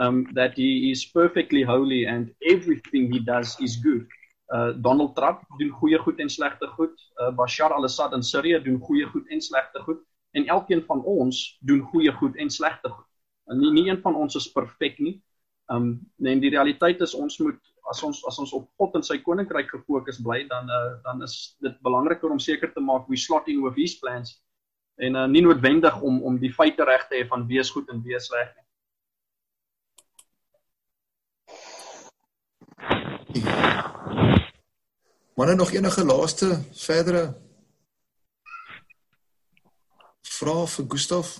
[0.00, 4.06] Um that he is perfectly holy and everything he does is good.
[4.54, 6.96] Uh Donald Trump doen goeie goed en slegte goed.
[7.20, 10.00] Uh Bashar al-Assad in Sirië doen goeie goed en slegte goed
[10.32, 13.06] en elkeen van ons doen goeie goed en slegte goed.
[13.46, 15.20] En nie nie een van ons is perfek nie.
[15.68, 17.60] Um en die realiteit is ons moet
[17.90, 21.56] as ons as ons op God en sy koninkryk gefokus bly dan uh, dan is
[21.64, 24.38] dit belangriker om seker te maak we slotting with his plans
[25.00, 27.90] en uh, nie noodwendig om om die feite reg te hê van wie is goed
[27.90, 28.66] en wie is sleg nie.
[35.40, 37.22] Wanneer nog enige laaste verdere
[40.22, 41.38] vra vir Gustaf?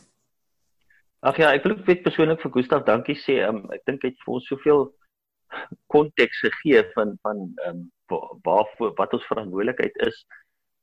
[1.20, 3.42] Ag ja, ek wil ook net persoonlik vir Gustaf dankie sê.
[3.44, 4.86] Um, ek dink hy het vir ons soveel
[5.94, 7.88] konteks gegee van van ehm um,
[8.42, 10.24] waarvoor wat ons verantwoordelikheid is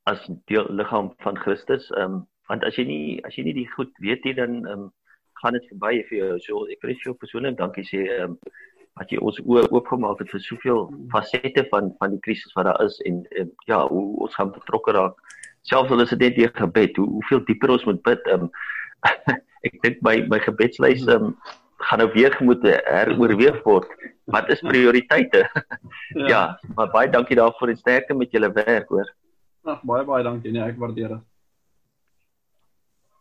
[0.07, 1.89] as deel liggaam van Christus.
[1.91, 4.87] Ehm um, want as jy nie as jy nie die goed weet nie dan ehm
[4.87, 4.87] um,
[5.41, 6.39] gaan dit verby vir jou.
[6.45, 8.05] So ek wil vir jou persoonlik dankie sê.
[8.07, 8.39] Ehm um,
[8.97, 12.81] wat jy ons oë oopgemaak het vir soveel fasette van van die krisis wat daar
[12.85, 15.19] is en, en ja, hoe ons gaan betrokke raak.
[15.69, 18.31] Selfs al is dit net deur gebed, hoe hoeveel dieper ons moet bid.
[18.33, 18.49] Um,
[19.67, 21.35] ek dink my my gebedslys um,
[21.77, 23.87] gaan nou weer moet heroorweeg word.
[24.25, 25.49] Wat is prioriteite?
[26.09, 26.27] ja.
[26.27, 29.13] ja, maar baie dankie daarvoor en sterkte met julle werk, hoor.
[29.63, 30.51] Ag, baie baie dankie.
[30.51, 31.25] Nee, ek waardeer dit.